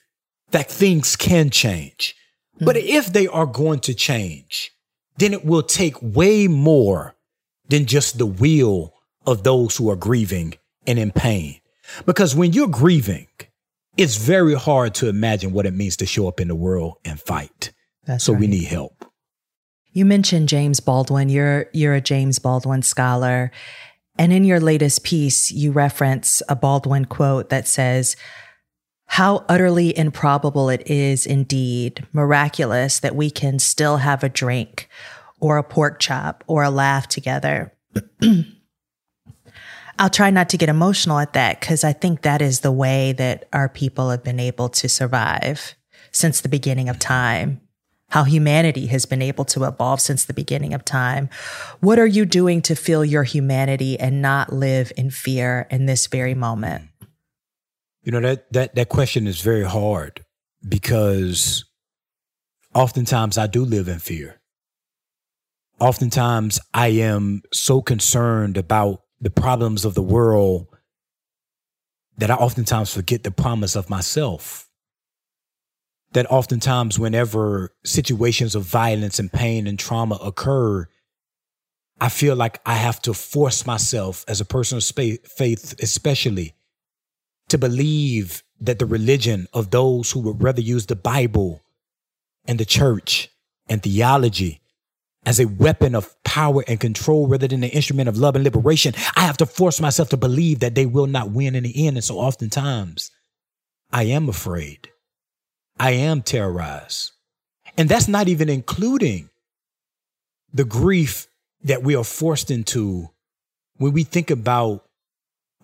[0.51, 2.15] that things can change.
[2.55, 2.65] Mm-hmm.
[2.65, 4.71] But if they are going to change,
[5.17, 7.15] then it will take way more
[7.69, 8.95] than just the will
[9.27, 10.55] of those who are grieving
[10.87, 11.59] and in pain.
[12.07, 13.27] Because when you're grieving,
[13.97, 17.19] it's very hard to imagine what it means to show up in the world and
[17.19, 17.71] fight.
[18.05, 18.39] That's so right.
[18.39, 19.05] we need help.
[19.91, 21.29] You mentioned James Baldwin.
[21.29, 23.51] You're you're a James Baldwin scholar.
[24.19, 28.15] And in your latest piece, you reference a Baldwin quote that says,
[29.05, 34.89] How utterly improbable it is indeed, miraculous that we can still have a drink
[35.39, 37.73] or a pork chop or a laugh together.
[39.99, 43.13] I'll try not to get emotional at that because I think that is the way
[43.13, 45.75] that our people have been able to survive
[46.11, 47.61] since the beginning of time,
[48.09, 51.29] how humanity has been able to evolve since the beginning of time.
[51.79, 56.07] What are you doing to feel your humanity and not live in fear in this
[56.07, 56.89] very moment?
[58.03, 60.23] You know, that, that, that question is very hard
[60.67, 61.65] because
[62.73, 64.39] oftentimes I do live in fear.
[65.79, 70.67] Oftentimes I am so concerned about the problems of the world
[72.17, 74.69] that I oftentimes forget the promise of myself.
[76.13, 80.87] That oftentimes, whenever situations of violence and pain and trauma occur,
[81.99, 86.53] I feel like I have to force myself as a person of faith, especially,
[87.49, 91.61] to believe that the religion of those who would rather use the Bible
[92.45, 93.29] and the church
[93.67, 94.61] and theology
[95.27, 98.93] as a weapon of power and control rather than an instrument of love and liberation,
[99.17, 101.97] I have to force myself to believe that they will not win in the end.
[101.97, 103.11] And so oftentimes
[103.91, 104.89] I am afraid.
[105.77, 107.11] I am terrorized.
[107.77, 109.29] And that's not even including
[110.53, 111.27] the grief
[111.61, 113.09] that we are forced into
[113.75, 114.85] when we think about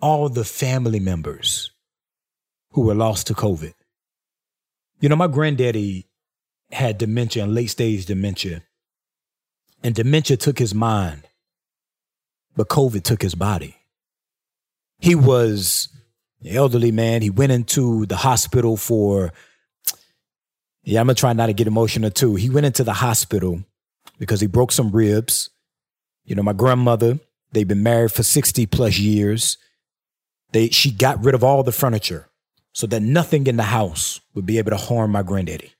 [0.02, 1.70] all the family members
[2.72, 3.72] who were lost to COVID.
[5.00, 6.06] You know, my granddaddy
[6.70, 8.62] had dementia late stage dementia
[9.84, 11.28] and dementia took his mind,
[12.56, 13.76] but COVID took his body.
[14.98, 15.88] He was
[16.40, 17.20] an elderly man.
[17.20, 19.34] He went into the hospital for,
[20.82, 22.34] yeah, I'm gonna try not to get emotional too.
[22.34, 23.62] He went into the hospital
[24.18, 25.50] because he broke some ribs.
[26.24, 27.20] You know, my grandmother,
[27.52, 29.58] they've been married for 60 plus years.
[30.52, 32.30] They, she got rid of all the furniture
[32.72, 35.74] so that nothing in the house would be able to harm my granddaddy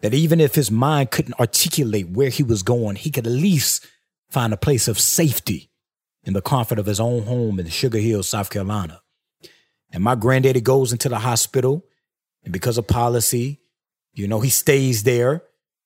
[0.00, 3.86] that even if his mind couldn't articulate where he was going, he could at least
[4.28, 5.70] find a place of safety
[6.24, 9.02] in the comfort of his own home in Sugar Hill, South Carolina.
[9.92, 11.84] And my granddaddy goes into the hospital,
[12.44, 13.60] and because of policy,
[14.14, 15.42] you know, he stays there.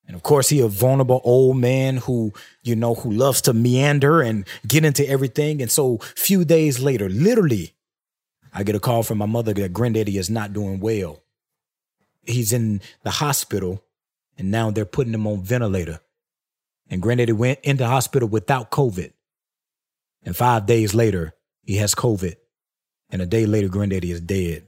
[0.07, 4.21] And of course, he a vulnerable old man who, you know, who loves to meander
[4.21, 5.61] and get into everything.
[5.61, 7.73] And so few days later, literally,
[8.53, 11.23] I get a call from my mother that granddaddy is not doing well.
[12.23, 13.83] He's in the hospital
[14.37, 15.99] and now they're putting him on ventilator.
[16.89, 19.11] And granddaddy went into hospital without COVID.
[20.23, 21.33] And five days later,
[21.63, 22.35] he has COVID.
[23.09, 24.67] And a day later, granddaddy is dead.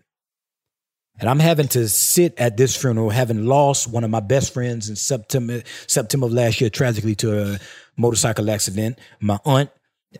[1.19, 4.87] And I'm having to sit at this funeral, having lost one of my best friends
[4.87, 7.59] in September, September of last year, tragically to a
[7.97, 8.99] motorcycle accident.
[9.19, 9.71] My aunt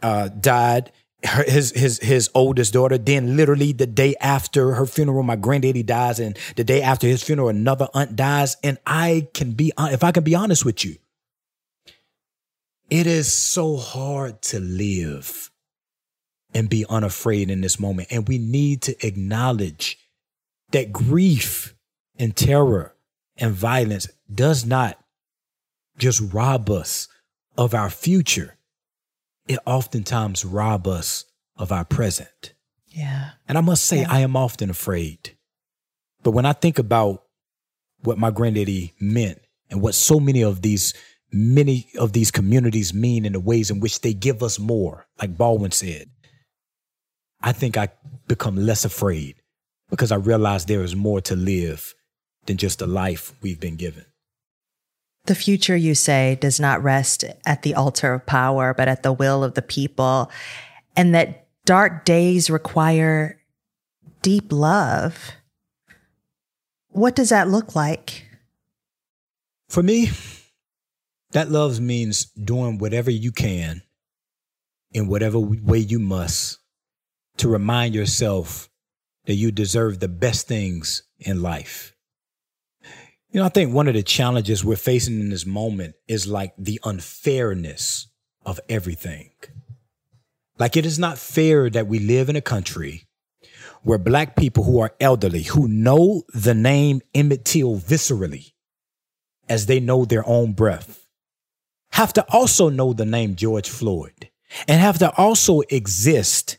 [0.02, 0.92] uh, died
[1.24, 2.98] her, his his his oldest daughter.
[2.98, 7.24] Then literally the day after her funeral, my granddaddy dies, and the day after his
[7.24, 8.58] funeral, another aunt dies.
[8.64, 10.96] And I can be uh, if I can be honest with you,
[12.90, 15.50] it is so hard to live
[16.54, 18.08] and be unafraid in this moment.
[18.12, 19.98] And we need to acknowledge
[20.72, 21.76] that grief
[22.18, 22.96] and terror
[23.38, 24.98] and violence does not
[25.98, 27.08] just rob us
[27.58, 28.57] of our future
[29.48, 31.26] it oftentimes rob us
[31.56, 32.54] of our present.
[32.88, 33.32] Yeah.
[33.48, 34.12] And I must say, yeah.
[34.12, 35.38] I am often afraid.
[36.24, 37.24] But when I think about
[38.04, 39.40] what my granddaddy meant
[39.70, 40.94] and what so many of these
[41.32, 45.38] many of these communities mean in the ways in which they give us more, like
[45.38, 46.10] Baldwin said,
[47.42, 47.90] I think I
[48.28, 49.36] become less afraid
[49.90, 51.94] because I realize there is more to live
[52.46, 54.06] than just the life we've been given.
[55.28, 59.12] The future, you say, does not rest at the altar of power, but at the
[59.12, 60.32] will of the people.
[60.96, 63.40] And that dark days require
[64.22, 65.32] deep love.
[66.88, 68.26] What does that look like?
[69.68, 70.12] For me,
[71.32, 73.82] that love means doing whatever you can
[74.94, 76.60] in whatever way you must
[77.36, 78.70] to remind yourself
[79.26, 81.97] that you deserve the best things in life.
[83.32, 86.54] You know, I think one of the challenges we're facing in this moment is like
[86.58, 88.08] the unfairness
[88.46, 89.32] of everything.
[90.58, 93.04] Like, it is not fair that we live in a country
[93.84, 98.54] where black people who are elderly, who know the name Emmett Till viscerally
[99.50, 101.06] as they know their own breath,
[101.92, 104.30] have to also know the name George Floyd
[104.68, 106.58] and have to also exist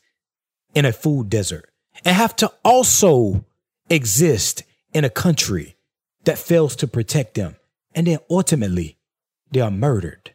[0.75, 1.73] in a food desert
[2.05, 3.45] and have to also
[3.89, 4.63] exist
[4.93, 5.78] in a country
[6.29, 7.57] that fails to protect them.
[7.95, 8.99] And then ultimately,
[9.51, 10.35] they are murdered.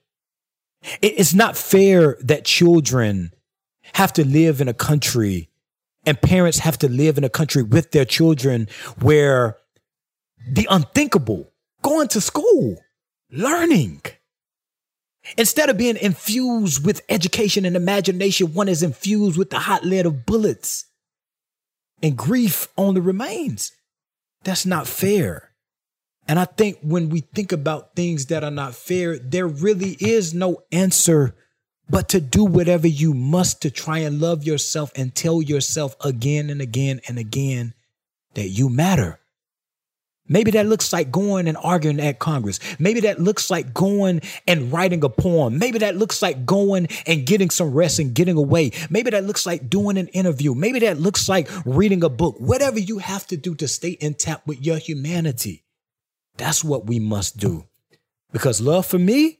[1.03, 3.31] It's not fair that children
[3.93, 5.51] have to live in a country
[6.03, 8.69] and parents have to live in a country with their children
[9.01, 9.57] where
[10.49, 11.51] the unthinkable,
[11.83, 12.81] going to school,
[13.29, 14.01] learning,
[15.37, 20.07] instead of being infused with education and imagination, one is infused with the hot lead
[20.07, 20.85] of bullets.
[22.01, 23.73] And grief only remains.
[24.43, 25.52] That's not fair.
[26.27, 30.33] And I think when we think about things that are not fair, there really is
[30.33, 31.35] no answer
[31.89, 36.49] but to do whatever you must to try and love yourself and tell yourself again
[36.49, 37.73] and again and again
[38.35, 39.19] that you matter.
[40.27, 42.59] Maybe that looks like going and arguing at Congress.
[42.79, 45.59] Maybe that looks like going and writing a poem.
[45.59, 48.71] Maybe that looks like going and getting some rest and getting away.
[48.89, 50.55] Maybe that looks like doing an interview.
[50.55, 52.37] Maybe that looks like reading a book.
[52.39, 55.65] Whatever you have to do to stay intact with your humanity.
[56.37, 57.65] That's what we must do.
[58.31, 59.39] Because love for me,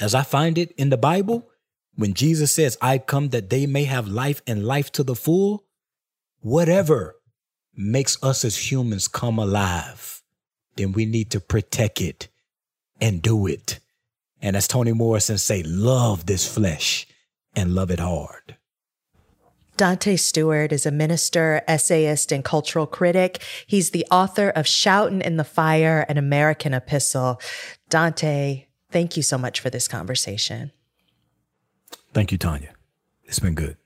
[0.00, 1.48] as I find it in the Bible,
[1.94, 5.64] when Jesus says, I come that they may have life and life to the full,
[6.40, 7.16] whatever
[7.74, 10.22] makes us as humans come alive,
[10.76, 12.28] then we need to protect it
[13.00, 13.78] and do it.
[14.40, 17.06] And as Toni Morrison say, love this flesh
[17.54, 18.56] and love it hard.
[19.76, 23.42] Dante Stewart is a minister, essayist, and cultural critic.
[23.66, 27.40] He's the author of Shoutin' in the Fire, an American Epistle.
[27.88, 30.72] Dante, thank you so much for this conversation.
[32.12, 32.74] Thank you, Tanya.
[33.24, 33.76] It's been good.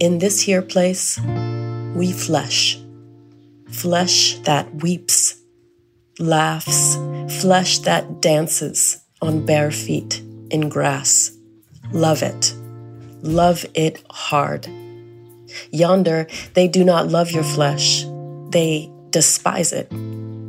[0.00, 1.20] In this here place,
[1.94, 2.81] we flesh.
[3.72, 5.40] Flesh that weeps,
[6.18, 6.96] laughs,
[7.40, 11.30] flesh that dances on bare feet in grass.
[11.92, 12.54] Love it.
[13.22, 14.66] Love it hard.
[15.70, 18.04] Yonder, they do not love your flesh.
[18.50, 19.88] They despise it.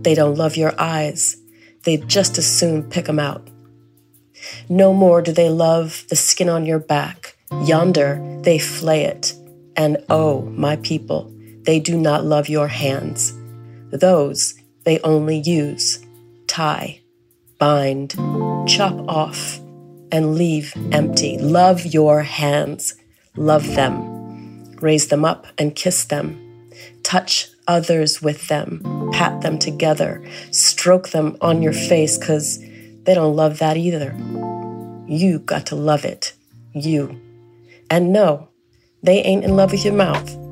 [0.03, 1.37] They don't love your eyes.
[1.83, 3.49] They just as soon pick 'em out.
[4.69, 7.37] No more do they love the skin on your back.
[7.65, 9.33] Yonder, they flay it
[9.75, 11.31] and oh, my people,
[11.63, 13.33] they do not love your hands.
[13.91, 16.03] Those they only use,
[16.47, 17.01] tie,
[17.57, 18.11] bind,
[18.67, 19.59] chop off,
[20.11, 21.37] and leave empty.
[21.37, 22.95] Love your hands.
[23.35, 24.75] Love them.
[24.81, 26.39] Raise them up and kiss them.
[27.03, 29.09] Touch others with them.
[29.13, 30.23] Pat them together.
[30.51, 34.13] Stroke them on your face because they don't love that either.
[35.07, 36.33] You got to love it.
[36.73, 37.19] You.
[37.89, 38.49] And no,
[39.01, 40.42] they ain't in love with your mouth.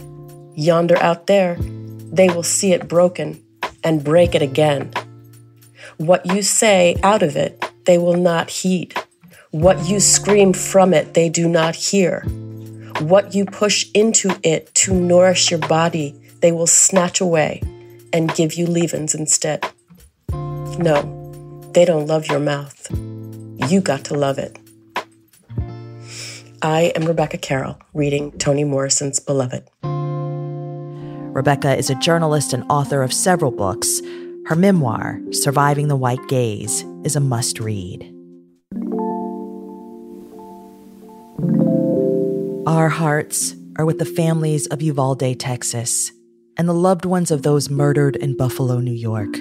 [0.55, 3.43] Yonder out there, they will see it broken
[3.83, 4.91] and break it again.
[5.97, 8.95] What you say out of it, they will not heed.
[9.51, 12.21] What you scream from it, they do not hear.
[12.99, 17.61] What you push into it to nourish your body, they will snatch away
[18.13, 19.65] and give you leavings instead.
[20.31, 22.87] No, they don't love your mouth.
[23.69, 24.57] You got to love it.
[26.61, 29.67] I am Rebecca Carroll, reading Toni Morrison's Beloved.
[31.34, 34.01] Rebecca is a journalist and author of several books.
[34.47, 38.03] Her memoir, Surviving the White Gaze, is a must read.
[42.67, 46.11] Our hearts are with the families of Uvalde, Texas,
[46.57, 49.34] and the loved ones of those murdered in Buffalo, New York.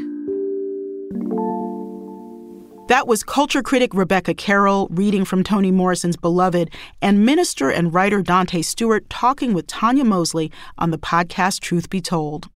[2.91, 6.71] That was culture critic Rebecca Carroll reading from Toni Morrison's Beloved,
[7.01, 12.01] and minister and writer Dante Stewart talking with Tanya Mosley on the podcast Truth Be
[12.01, 12.49] Told.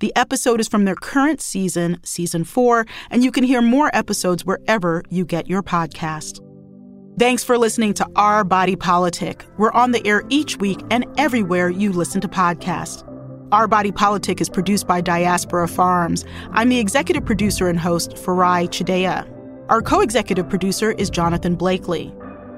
[0.00, 4.44] The episode is from their current season, season four, and you can hear more episodes
[4.44, 6.40] wherever you get your podcast.
[7.16, 9.44] Thanks for listening to Our Body Politic.
[9.58, 13.04] We're on the air each week and everywhere you listen to podcasts.
[13.52, 16.24] Our Body Politic is produced by Diaspora Farms.
[16.50, 19.37] I'm the executive producer and host, Farai Chideya.
[19.68, 22.10] Our co executive producer is Jonathan Blakely.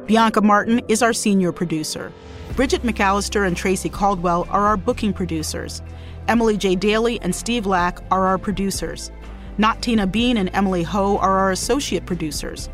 [0.06, 2.12] Bianca Martin is our senior producer.
[2.54, 5.82] Bridget McAllister and Tracy Caldwell are our booking producers.
[6.28, 6.76] Emily J.
[6.76, 9.10] Daly and Steve Lack are our producers.
[9.58, 12.70] Not Tina Bean and Emily Ho are our associate producers.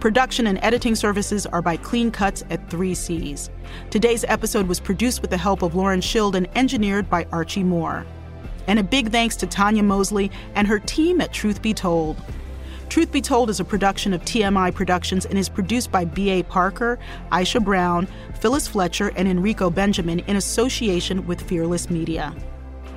[0.00, 3.50] Production and editing services are by Clean Cuts at 3Cs.
[3.90, 8.06] Today's episode was produced with the help of Lauren Schild and engineered by Archie Moore.
[8.66, 12.16] And a big thanks to Tanya Mosley and her team at Truth Be Told.
[12.88, 16.42] Truth Be Told is a production of TMI Productions and is produced by B.A.
[16.44, 16.98] Parker,
[17.32, 18.06] Aisha Brown,
[18.40, 22.34] Phyllis Fletcher, and Enrico Benjamin in association with Fearless Media.